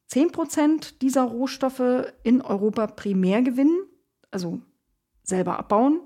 [0.09, 3.77] 10 Prozent dieser Rohstoffe in Europa primär gewinnen,
[4.31, 4.59] also
[5.23, 6.01] selber abbauen.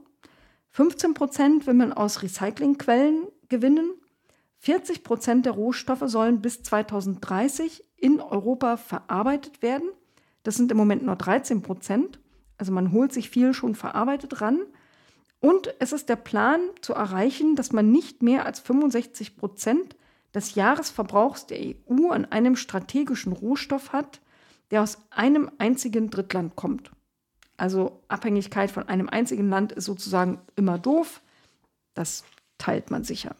[0.72, 3.92] 15 Prozent will man aus Recyclingquellen gewinnen.
[4.60, 9.90] 40 Prozent der Rohstoffe sollen bis 2030 in Europa verarbeitet werden.
[10.44, 12.20] Das sind im Moment nur 13 Prozent.
[12.58, 14.60] Also man holt sich viel schon verarbeitet ran.
[15.40, 19.96] Und es ist der Plan zu erreichen, dass man nicht mehr als 65 Prozent
[20.34, 24.20] des Jahresverbrauchs der EU an einem strategischen Rohstoff hat,
[24.72, 26.92] der aus einem einzigen Drittland kommt.
[27.58, 31.22] Also Abhängigkeit von einem einzigen Land ist sozusagen immer doof.
[31.94, 32.24] Das
[32.58, 33.36] teilt man sicher.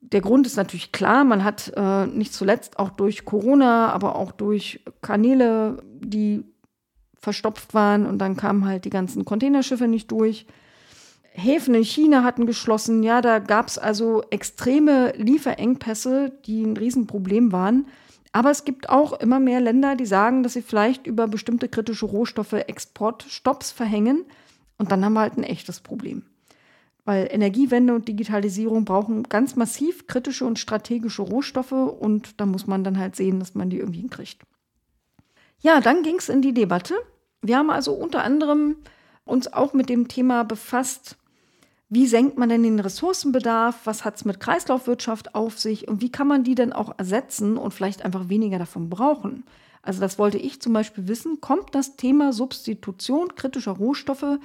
[0.00, 4.32] Der Grund ist natürlich klar, man hat äh, nicht zuletzt auch durch Corona, aber auch
[4.32, 6.44] durch Kanäle, die
[7.18, 10.46] verstopft waren und dann kamen halt die ganzen Containerschiffe nicht durch,
[11.32, 13.02] Häfen in China hatten geschlossen.
[13.02, 17.86] Ja, da gab es also extreme Lieferengpässe, die ein Riesenproblem waren.
[18.32, 22.06] Aber es gibt auch immer mehr Länder, die sagen, dass sie vielleicht über bestimmte kritische
[22.06, 24.24] Rohstoffe Exportstopps verhängen.
[24.78, 26.22] Und dann haben wir halt ein echtes Problem.
[27.04, 32.84] Weil Energiewende und Digitalisierung brauchen ganz massiv kritische und strategische Rohstoffe und da muss man
[32.84, 34.42] dann halt sehen, dass man die irgendwie hinkriegt.
[35.60, 36.94] Ja, dann ging es in die Debatte.
[37.42, 38.76] Wir haben also unter anderem
[39.24, 41.16] uns auch mit dem Thema befasst,
[41.92, 43.80] wie senkt man denn den Ressourcenbedarf?
[43.84, 45.88] Was hat es mit Kreislaufwirtschaft auf sich?
[45.88, 49.42] Und wie kann man die denn auch ersetzen und vielleicht einfach weniger davon brauchen?
[49.82, 51.40] Also das wollte ich zum Beispiel wissen.
[51.40, 54.38] Kommt das Thema Substitution kritischer Rohstoffe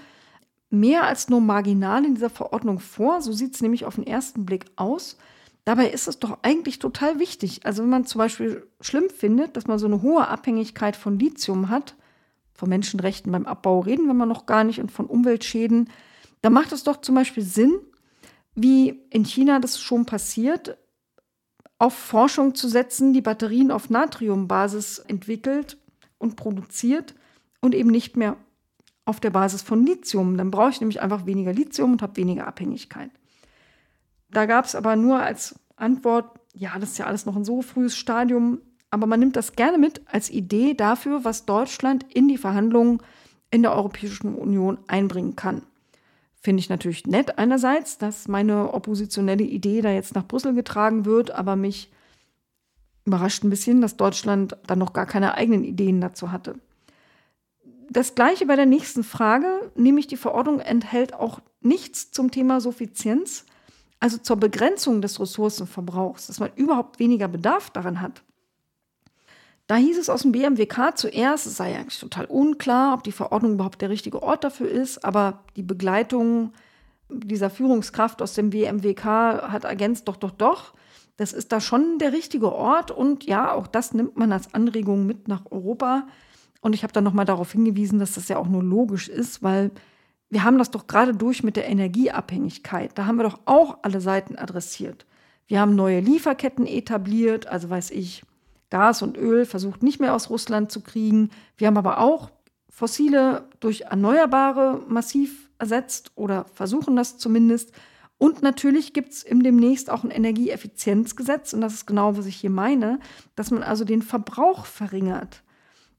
[0.71, 3.21] mehr als nur marginal in dieser Verordnung vor?
[3.21, 5.15] So sieht es nämlich auf den ersten Blick aus.
[5.65, 7.63] Dabei ist es doch eigentlich total wichtig.
[7.63, 11.69] Also wenn man zum Beispiel schlimm findet, dass man so eine hohe Abhängigkeit von Lithium
[11.69, 11.95] hat,
[12.53, 15.89] von Menschenrechten beim Abbau reden wir noch gar nicht und von Umweltschäden,
[16.45, 17.79] da macht es doch zum Beispiel Sinn,
[18.53, 20.77] wie in China das schon passiert,
[21.79, 25.79] auf Forschung zu setzen, die Batterien auf Natriumbasis entwickelt
[26.19, 27.15] und produziert
[27.61, 28.37] und eben nicht mehr
[29.05, 30.37] auf der Basis von Lithium.
[30.37, 33.09] Dann brauche ich nämlich einfach weniger Lithium und habe weniger Abhängigkeit.
[34.29, 37.63] Da gab es aber nur als Antwort, ja, das ist ja alles noch ein so
[37.63, 42.37] frühes Stadium, aber man nimmt das gerne mit als Idee dafür, was Deutschland in die
[42.37, 43.01] Verhandlungen
[43.49, 45.63] in der Europäischen Union einbringen kann.
[46.45, 51.31] Finde ich natürlich nett einerseits, dass meine oppositionelle Idee da jetzt nach Brüssel getragen wird,
[51.31, 51.91] aber mich
[53.03, 56.53] überrascht ein bisschen, dass Deutschland dann noch gar keine eigenen Ideen dazu hatte.
[57.89, 63.47] Das gleiche bei der nächsten Frage, nämlich die Verordnung enthält auch nichts zum Thema Suffizienz,
[63.99, 68.21] also zur Begrenzung des Ressourcenverbrauchs, dass man überhaupt weniger Bedarf daran hat.
[69.67, 73.53] Da hieß es aus dem BMWK zuerst, es sei eigentlich total unklar, ob die Verordnung
[73.53, 76.53] überhaupt der richtige Ort dafür ist, aber die Begleitung
[77.09, 79.05] dieser Führungskraft aus dem BMWK
[79.51, 80.73] hat ergänzt, doch, doch, doch,
[81.17, 85.05] das ist da schon der richtige Ort und ja, auch das nimmt man als Anregung
[85.05, 86.07] mit nach Europa.
[86.61, 89.71] Und ich habe dann nochmal darauf hingewiesen, dass das ja auch nur logisch ist, weil
[90.29, 92.91] wir haben das doch gerade durch mit der Energieabhängigkeit.
[92.95, 95.05] Da haben wir doch auch alle Seiten adressiert.
[95.47, 98.23] Wir haben neue Lieferketten etabliert, also weiß ich,
[98.69, 101.29] Gas und Öl versucht nicht mehr aus Russland zu kriegen.
[101.57, 102.31] Wir haben aber auch
[102.69, 107.71] fossile durch Erneuerbare massiv ersetzt oder versuchen das zumindest.
[108.17, 112.49] Und natürlich gibt es demnächst auch ein Energieeffizienzgesetz, und das ist genau, was ich hier
[112.49, 112.99] meine,
[113.35, 115.43] dass man also den Verbrauch verringert.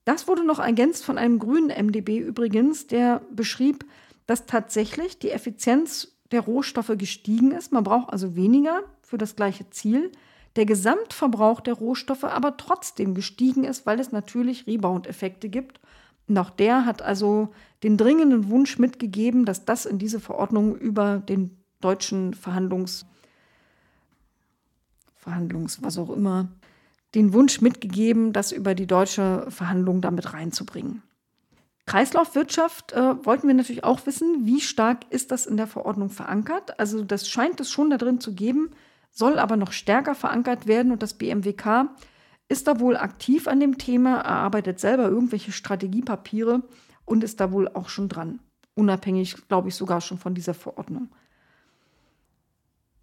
[0.04, 3.84] Das wurde noch ergänzt von einem grünen MDB übrigens, der beschrieb,
[4.26, 7.72] dass tatsächlich die Effizienz der Rohstoffe gestiegen ist.
[7.72, 10.10] Man braucht also weniger für das gleiche Ziel
[10.56, 15.80] der Gesamtverbrauch der Rohstoffe aber trotzdem gestiegen ist, weil es natürlich Rebound-Effekte gibt
[16.28, 17.52] Und auch der hat also
[17.82, 23.06] den dringenden Wunsch mitgegeben, dass das in diese Verordnung über den deutschen Verhandlungs,
[25.14, 26.48] Verhandlungs, was auch immer,
[27.14, 31.02] den Wunsch mitgegeben, das über die deutsche Verhandlung damit reinzubringen.
[31.86, 36.80] Kreislaufwirtschaft äh, wollten wir natürlich auch wissen, wie stark ist das in der Verordnung verankert.
[36.80, 38.70] Also das scheint es schon da drin zu geben,
[39.16, 41.88] soll aber noch stärker verankert werden und das BMWK
[42.48, 46.62] ist da wohl aktiv an dem Thema, erarbeitet selber irgendwelche Strategiepapiere
[47.06, 48.40] und ist da wohl auch schon dran.
[48.74, 51.08] Unabhängig, glaube ich, sogar schon von dieser Verordnung.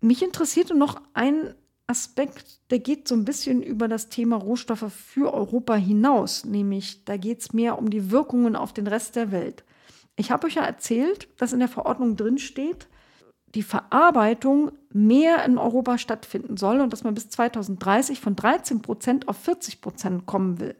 [0.01, 1.55] Mich interessierte noch ein
[1.87, 7.17] Aspekt, der geht so ein bisschen über das Thema Rohstoffe für Europa hinaus, nämlich da
[7.17, 9.63] geht es mehr um die Wirkungen auf den Rest der Welt.
[10.15, 12.87] Ich habe euch ja erzählt, dass in der Verordnung drin steht,
[13.55, 19.27] die Verarbeitung mehr in Europa stattfinden soll und dass man bis 2030 von 13 Prozent
[19.27, 20.75] auf 40 Prozent kommen will.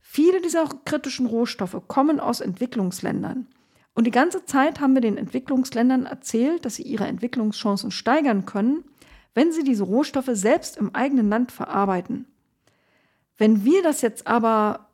[0.00, 3.46] Viele dieser kritischen Rohstoffe kommen aus Entwicklungsländern.
[3.94, 8.84] Und die ganze Zeit haben wir den Entwicklungsländern erzählt, dass sie ihre Entwicklungschancen steigern können,
[9.34, 12.26] wenn sie diese Rohstoffe selbst im eigenen Land verarbeiten.
[13.38, 14.88] Wenn wir das jetzt aber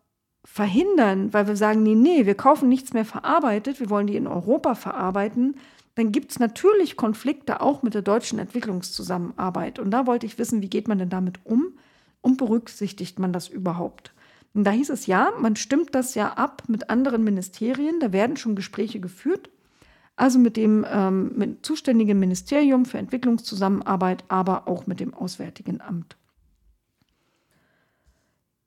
[0.45, 4.27] verhindern, weil wir sagen, nee, nee, wir kaufen nichts mehr verarbeitet, wir wollen die in
[4.27, 5.57] Europa verarbeiten,
[5.95, 9.79] dann gibt es natürlich Konflikte auch mit der deutschen Entwicklungszusammenarbeit.
[9.79, 11.75] Und da wollte ich wissen, wie geht man denn damit um
[12.23, 14.13] und berücksichtigt man das überhaupt?
[14.55, 18.37] Und da hieß es ja, man stimmt das ja ab mit anderen Ministerien, da werden
[18.37, 19.51] schon Gespräche geführt,
[20.17, 26.17] also mit dem ähm, mit zuständigen Ministerium für Entwicklungszusammenarbeit, aber auch mit dem Auswärtigen Amt.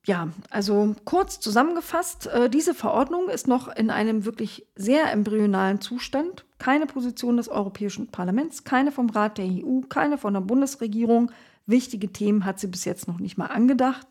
[0.06, 6.45] Ja, also kurz zusammengefasst, äh, diese Verordnung ist noch in einem wirklich sehr embryonalen Zustand.
[6.60, 11.32] Keine Position des Europäischen Parlaments, keine vom Rat der EU, keine von der Bundesregierung.
[11.66, 14.08] Wichtige Themen hat sie bis jetzt noch nicht mal angedacht.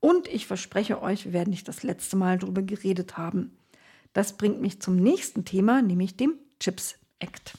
[0.00, 3.56] Und ich verspreche euch, wir werden nicht das letzte Mal darüber geredet haben.
[4.12, 7.54] Das bringt mich zum nächsten Thema, nämlich dem Chips Act.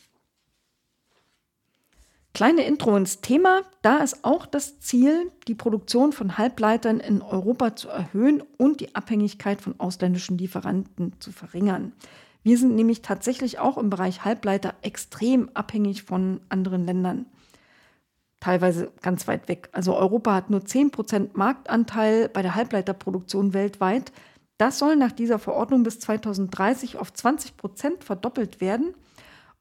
[2.40, 3.64] Kleine Intro ins Thema.
[3.82, 8.96] Da ist auch das Ziel, die Produktion von Halbleitern in Europa zu erhöhen und die
[8.96, 11.92] Abhängigkeit von ausländischen Lieferanten zu verringern.
[12.42, 17.26] Wir sind nämlich tatsächlich auch im Bereich Halbleiter extrem abhängig von anderen Ländern.
[18.40, 19.68] Teilweise ganz weit weg.
[19.74, 24.14] Also Europa hat nur 10% Marktanteil bei der Halbleiterproduktion weltweit.
[24.58, 28.94] Das soll nach dieser Verordnung bis 2030 auf 20% verdoppelt werden.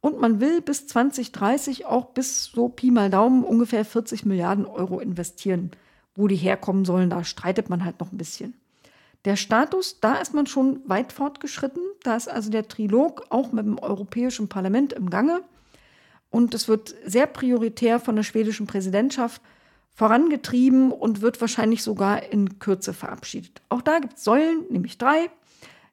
[0.00, 5.00] Und man will bis 2030 auch bis so Pi mal Daumen ungefähr 40 Milliarden Euro
[5.00, 5.72] investieren.
[6.14, 8.54] Wo die herkommen sollen, da streitet man halt noch ein bisschen.
[9.24, 11.82] Der Status, da ist man schon weit fortgeschritten.
[12.02, 15.42] Da ist also der Trilog auch mit dem Europäischen Parlament im Gange.
[16.30, 19.42] Und es wird sehr prioritär von der schwedischen Präsidentschaft
[19.94, 23.62] vorangetrieben und wird wahrscheinlich sogar in Kürze verabschiedet.
[23.68, 25.30] Auch da gibt es Säulen, nämlich drei.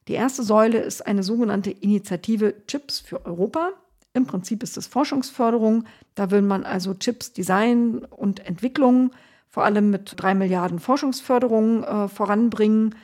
[0.07, 3.71] Die erste Säule ist eine sogenannte Initiative Chips für Europa.
[4.15, 5.83] Im Prinzip ist es Forschungsförderung.
[6.15, 9.11] Da will man also Chips, Design und Entwicklung
[9.49, 12.95] vor allem mit drei Milliarden Forschungsförderung äh, voranbringen.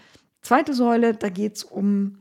[0.42, 2.20] Zweite Säule, da geht es um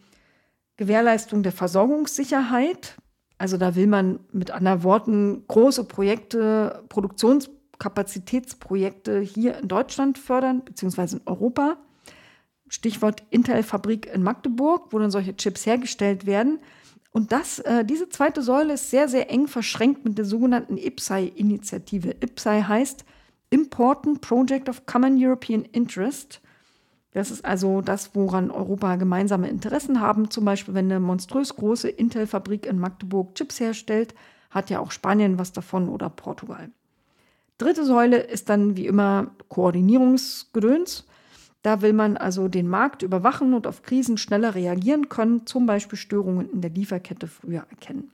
[0.76, 2.96] Gewährleistung der Versorgungssicherheit.
[3.38, 11.18] Also da will man mit anderen Worten große Projekte, Produktionskapazitätsprojekte hier in Deutschland fördern, beziehungsweise
[11.18, 11.76] in Europa.
[12.68, 16.58] Stichwort Intel-Fabrik in Magdeburg, wo dann solche Chips hergestellt werden.
[17.12, 22.16] Und das, äh, diese zweite Säule ist sehr, sehr eng verschränkt mit der sogenannten IPSAI-Initiative.
[22.20, 23.04] IPSAI heißt
[23.50, 26.40] Important Project of Common European Interest.
[27.12, 30.30] Das ist also das, woran Europa gemeinsame Interessen haben.
[30.30, 34.14] Zum Beispiel, wenn eine monströs große Intel-Fabrik in Magdeburg Chips herstellt,
[34.50, 36.70] hat ja auch Spanien was davon oder Portugal.
[37.58, 41.04] Dritte Säule ist dann wie immer Koordinierungsgedöns.
[41.62, 45.98] Da will man also den Markt überwachen und auf Krisen schneller reagieren können, zum Beispiel
[45.98, 48.12] Störungen in der Lieferkette früher erkennen.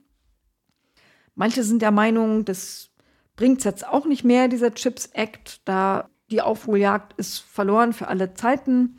[1.35, 2.89] Manche sind der Meinung, das
[3.35, 8.07] bringt es jetzt auch nicht mehr, dieser Chips Act, da die Aufholjagd ist verloren für
[8.07, 8.97] alle Zeiten.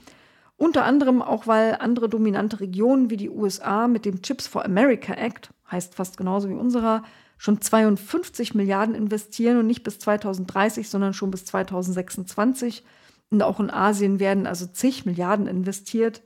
[0.56, 5.12] Unter anderem auch, weil andere dominante Regionen wie die USA mit dem Chips for America
[5.12, 7.02] Act, heißt fast genauso wie unserer,
[7.36, 12.82] schon 52 Milliarden investieren und nicht bis 2030, sondern schon bis 2026
[13.30, 16.22] und auch in Asien werden also zig Milliarden investiert.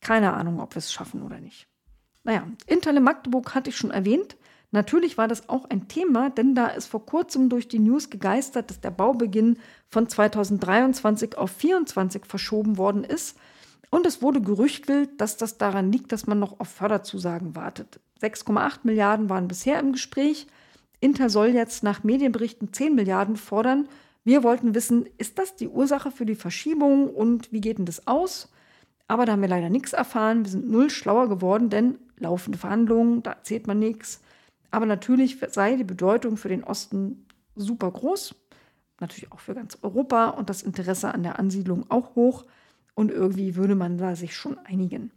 [0.00, 1.66] Keine Ahnung, ob wir es schaffen oder nicht.
[2.22, 4.36] Naja, Intel in Magdeburg hatte ich schon erwähnt.
[4.70, 8.70] Natürlich war das auch ein Thema, denn da ist vor kurzem durch die News gegeistert,
[8.70, 13.38] dass der Baubeginn von 2023 auf 2024 verschoben worden ist.
[13.90, 18.00] Und es wurde gerüchtelt, dass das daran liegt, dass man noch auf Förderzusagen wartet.
[18.20, 20.48] 6,8 Milliarden waren bisher im Gespräch.
[20.98, 23.88] Inter soll jetzt nach Medienberichten 10 Milliarden fordern
[24.24, 28.06] wir wollten wissen, ist das die Ursache für die Verschiebung und wie geht denn das
[28.06, 28.50] aus?
[29.06, 30.44] Aber da haben wir leider nichts erfahren.
[30.44, 34.22] Wir sind null schlauer geworden, denn laufende Verhandlungen, da erzählt man nichts.
[34.70, 38.34] Aber natürlich sei die Bedeutung für den Osten super groß,
[38.98, 42.46] natürlich auch für ganz Europa und das Interesse an der Ansiedlung auch hoch.
[42.94, 45.10] Und irgendwie würde man da sich schon einigen.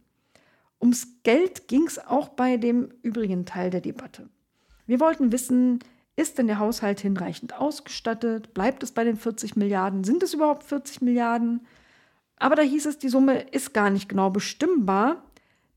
[0.80, 4.28] Ums Geld ging es auch bei dem übrigen Teil der Debatte.
[4.86, 5.80] Wir wollten wissen,
[6.18, 8.52] ist denn der Haushalt hinreichend ausgestattet?
[8.52, 10.02] Bleibt es bei den 40 Milliarden?
[10.02, 11.66] Sind es überhaupt 40 Milliarden?
[12.36, 15.22] Aber da hieß es, die Summe ist gar nicht genau bestimmbar,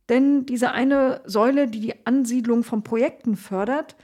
[0.10, 3.96] denn diese eine Säule, die die Ansiedlung von Projekten fördert,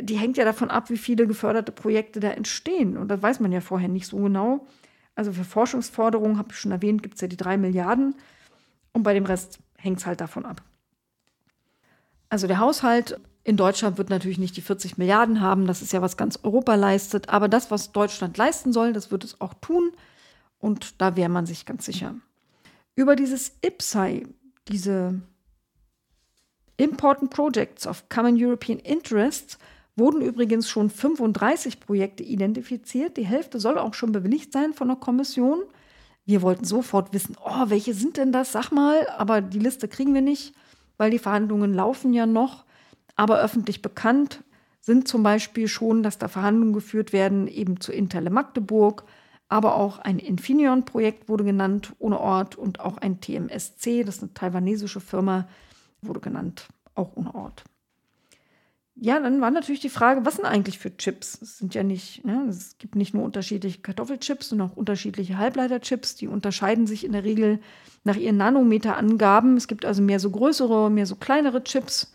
[0.00, 2.96] die hängt ja davon ab, wie viele geförderte Projekte da entstehen.
[2.96, 4.66] Und das weiß man ja vorher nicht so genau.
[5.14, 8.14] Also für Forschungsforderungen, habe ich schon erwähnt, gibt es ja die drei Milliarden.
[8.92, 10.62] Und bei dem Rest hängt es halt davon ab.
[12.30, 16.00] Also der Haushalt in Deutschland wird natürlich nicht die 40 Milliarden haben, das ist ja
[16.00, 19.92] was ganz Europa leistet, aber das, was Deutschland leisten soll, das wird es auch tun
[20.58, 22.14] und da wäre man sich ganz sicher.
[22.94, 24.26] Über dieses IPSAI,
[24.68, 25.20] diese
[26.76, 29.58] Important Projects of Common European Interests,
[29.96, 33.16] wurden übrigens schon 35 Projekte identifiziert.
[33.16, 35.62] Die Hälfte soll auch schon bewilligt sein von der Kommission.
[36.24, 38.52] Wir wollten sofort wissen, oh, welche sind denn das?
[38.52, 40.54] Sag mal, aber die Liste kriegen wir nicht,
[40.96, 42.64] weil die Verhandlungen laufen ja noch.
[43.22, 44.42] Aber öffentlich bekannt
[44.80, 49.04] sind zum Beispiel schon, dass da Verhandlungen geführt werden, eben zu Interle Magdeburg,
[49.48, 54.34] aber auch ein Infineon-Projekt wurde genannt, ohne Ort, und auch ein TMSC, das ist eine
[54.34, 55.46] taiwanesische Firma,
[56.00, 56.66] wurde genannt,
[56.96, 57.62] auch ohne Ort.
[58.96, 61.40] Ja, dann war natürlich die Frage, was sind eigentlich für Chips?
[61.40, 66.16] Es sind ja nicht, ne, es gibt nicht nur unterschiedliche Kartoffelchips, sondern auch unterschiedliche Halbleiterchips.
[66.16, 67.60] Die unterscheiden sich in der Regel
[68.02, 69.56] nach ihren Nanometerangaben.
[69.56, 72.12] Es gibt also mehr so größere, mehr so kleinere Chips,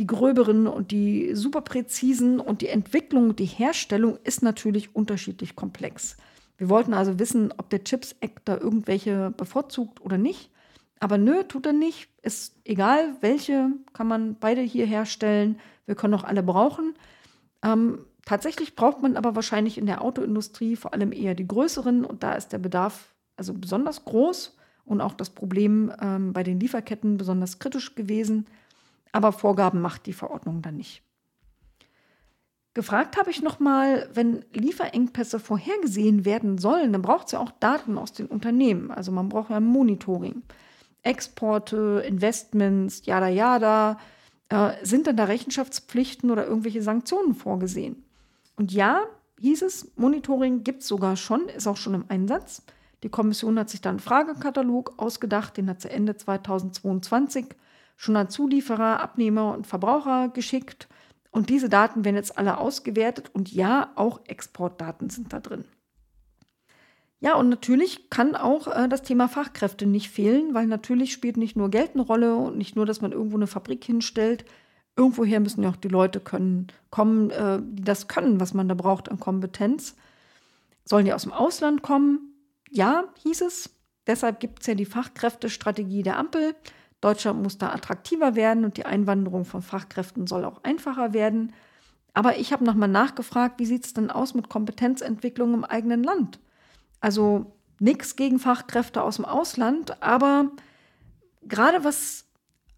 [0.00, 2.40] die gröberen und die super präzisen.
[2.40, 6.16] Und die Entwicklung, die Herstellung ist natürlich unterschiedlich komplex.
[6.56, 10.50] Wir wollten also wissen, ob der Chips Act da irgendwelche bevorzugt oder nicht.
[11.00, 12.08] Aber nö, tut er nicht.
[12.22, 15.58] Ist egal, welche kann man beide hier herstellen.
[15.84, 16.94] Wir können auch alle brauchen.
[17.62, 22.22] Ähm, tatsächlich braucht man aber wahrscheinlich in der Autoindustrie vor allem eher die größeren und
[22.22, 27.18] da ist der Bedarf also besonders groß und auch das Problem ähm, bei den Lieferketten
[27.18, 28.46] besonders kritisch gewesen.
[29.12, 31.02] Aber Vorgaben macht die Verordnung dann nicht.
[32.72, 37.98] Gefragt habe ich nochmal, wenn Lieferengpässe vorhergesehen werden sollen, dann braucht es ja auch Daten
[37.98, 38.92] aus den Unternehmen.
[38.92, 40.42] Also man braucht ja Monitoring.
[41.02, 43.98] Exporte, Investments, jada jada.
[44.50, 48.04] Äh, sind denn da Rechenschaftspflichten oder irgendwelche Sanktionen vorgesehen?
[48.56, 49.02] Und ja,
[49.40, 52.62] hieß es, Monitoring gibt es sogar schon, ist auch schon im Einsatz.
[53.02, 57.46] Die Kommission hat sich dann einen Fragekatalog ausgedacht, den hat sie Ende 2022
[58.00, 60.88] schon an Zulieferer, Abnehmer und Verbraucher geschickt.
[61.32, 65.66] Und diese Daten werden jetzt alle ausgewertet und ja, auch Exportdaten sind da drin.
[67.20, 71.56] Ja, und natürlich kann auch äh, das Thema Fachkräfte nicht fehlen, weil natürlich spielt nicht
[71.56, 74.46] nur Geld eine Rolle und nicht nur, dass man irgendwo eine Fabrik hinstellt.
[74.96, 78.74] Irgendwoher müssen ja auch die Leute können, kommen, äh, die das können, was man da
[78.74, 79.94] braucht an Kompetenz.
[80.86, 82.34] Sollen die aus dem Ausland kommen?
[82.70, 83.68] Ja, hieß es.
[84.06, 86.54] Deshalb gibt es ja die Fachkräftestrategie der Ampel.
[87.00, 91.52] Deutschland muss da attraktiver werden und die Einwanderung von Fachkräften soll auch einfacher werden.
[92.12, 96.40] Aber ich habe nochmal nachgefragt, wie sieht es denn aus mit Kompetenzentwicklung im eigenen Land?
[97.00, 100.50] Also nichts gegen Fachkräfte aus dem Ausland, aber
[101.42, 102.26] gerade was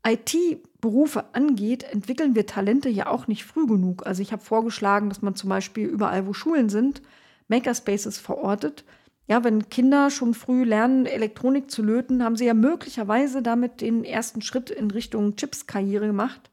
[0.06, 4.06] IT-Berufe angeht, entwickeln wir Talente ja auch nicht früh genug.
[4.06, 7.02] Also ich habe vorgeschlagen, dass man zum Beispiel überall, wo Schulen sind,
[7.48, 8.84] Makerspaces verortet.
[9.32, 14.04] Ja, wenn Kinder schon früh lernen, Elektronik zu löten, haben sie ja möglicherweise damit den
[14.04, 16.50] ersten Schritt in Richtung Chips-Karriere gemacht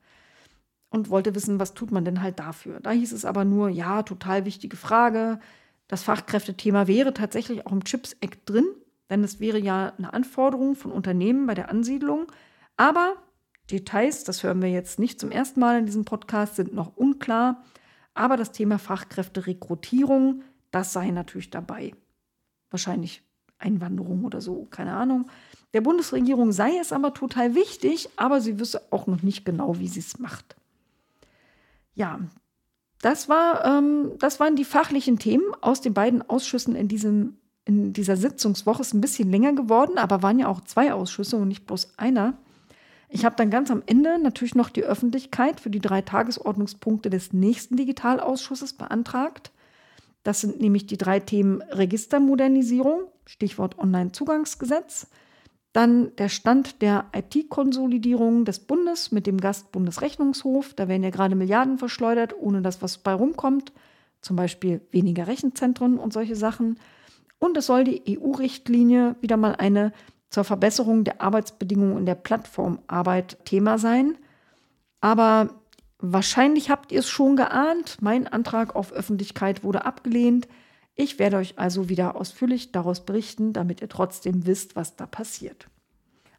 [0.90, 2.80] und wollte wissen, was tut man denn halt dafür.
[2.80, 5.42] Da hieß es aber nur, ja, total wichtige Frage.
[5.90, 8.70] Das Fachkräftethema wäre tatsächlich auch im Chips Act drin,
[9.10, 12.28] denn es wäre ja eine Anforderung von Unternehmen bei der Ansiedlung.
[12.78, 13.16] Aber
[13.70, 17.62] Details, das hören wir jetzt nicht zum ersten Mal in diesem Podcast, sind noch unklar.
[18.14, 21.92] Aber das Thema Fachkräfterekrutierung, das sei natürlich dabei.
[22.70, 23.24] Wahrscheinlich
[23.60, 25.30] Einwanderung oder so, keine Ahnung.
[25.74, 29.88] Der Bundesregierung sei es aber total wichtig, aber sie wüsste auch noch nicht genau, wie
[29.88, 30.56] sie es macht.
[31.94, 32.20] Ja,
[33.02, 37.94] das, war, ähm, das waren die fachlichen Themen aus den beiden Ausschüssen in, diesem, in
[37.94, 38.82] dieser Sitzungswoche.
[38.82, 42.38] Ist ein bisschen länger geworden, aber waren ja auch zwei Ausschüsse und nicht bloß einer.
[43.10, 47.34] Ich habe dann ganz am Ende natürlich noch die Öffentlichkeit für die drei Tagesordnungspunkte des
[47.34, 49.52] nächsten Digitalausschusses beantragt.
[50.30, 55.08] Das sind nämlich die drei Themen Registermodernisierung, Stichwort Onlinezugangsgesetz,
[55.74, 60.76] dann der Stand der IT-Konsolidierung des Bundes mit dem Gast Bundesrechnungshof.
[60.76, 63.74] Da werden ja gerade Milliarden verschleudert, ohne dass was bei rumkommt.
[64.22, 66.78] Zum Beispiel weniger Rechenzentren und solche Sachen.
[67.40, 69.94] Und es soll die EU-Richtlinie wieder mal eine
[70.30, 74.16] zur Verbesserung der Arbeitsbedingungen in der Plattformarbeit Thema sein.
[75.02, 75.59] Aber
[76.00, 80.48] wahrscheinlich habt ihr es schon geahnt, mein Antrag auf Öffentlichkeit wurde abgelehnt.
[80.96, 85.68] Ich werde euch also wieder ausführlich daraus berichten, damit ihr trotzdem wisst, was da passiert.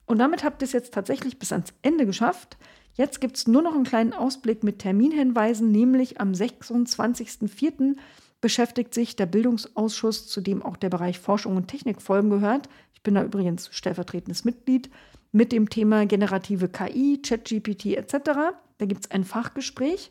[0.06, 2.56] Und damit habt ihr es jetzt tatsächlich bis ans Ende geschafft.
[2.94, 7.96] Jetzt gibt es nur noch einen kleinen Ausblick mit Terminhinweisen, nämlich am 26.04.
[8.40, 12.68] beschäftigt sich der Bildungsausschuss, zu dem auch der Bereich Forschung und Technikfolgen gehört.
[12.92, 14.90] Ich bin da übrigens stellvertretendes Mitglied
[15.32, 18.52] mit dem Thema generative KI, ChatGPT etc.
[18.80, 20.10] Da gibt es ein Fachgespräch.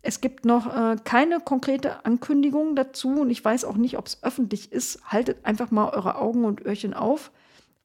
[0.00, 4.22] Es gibt noch äh, keine konkrete Ankündigung dazu und ich weiß auch nicht, ob es
[4.22, 5.04] öffentlich ist.
[5.04, 7.30] Haltet einfach mal eure Augen und Öhrchen auf.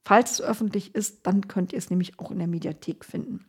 [0.05, 3.45] Falls es öffentlich ist, dann könnt ihr es nämlich auch in der Mediathek finden.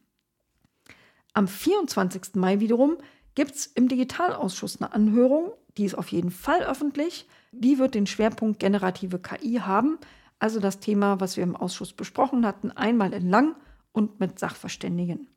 [1.34, 2.34] Am 24.
[2.34, 2.96] Mai wiederum
[3.36, 7.28] gibt es im Digitalausschuss eine Anhörung, die ist auf jeden Fall öffentlich.
[7.52, 9.98] Die wird den Schwerpunkt generative KI haben,
[10.40, 13.54] also das Thema, was wir im Ausschuss besprochen hatten, einmal entlang
[13.92, 15.28] und mit Sachverständigen.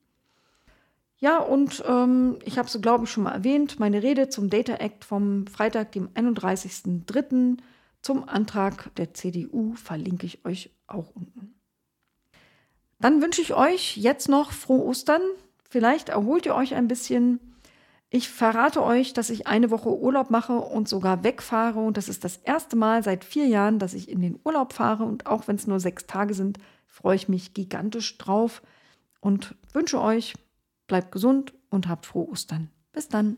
[1.17, 4.75] Ja, und ähm, ich habe es, glaube ich, schon mal erwähnt, meine Rede zum Data
[4.75, 7.57] Act vom Freitag, dem 31.03.
[8.01, 11.55] zum Antrag der CDU verlinke ich euch auch unten.
[12.99, 15.21] Dann wünsche ich euch jetzt noch frohe Ostern.
[15.69, 17.39] Vielleicht erholt ihr euch ein bisschen.
[18.09, 21.79] Ich verrate euch, dass ich eine Woche Urlaub mache und sogar wegfahre.
[21.79, 25.03] Und das ist das erste Mal seit vier Jahren, dass ich in den Urlaub fahre.
[25.03, 26.57] Und auch wenn es nur sechs Tage sind,
[26.87, 28.61] freue ich mich gigantisch drauf
[29.19, 30.33] und wünsche euch,
[30.87, 32.69] bleibt gesund und habt frohe Ostern.
[32.91, 33.37] Bis dann.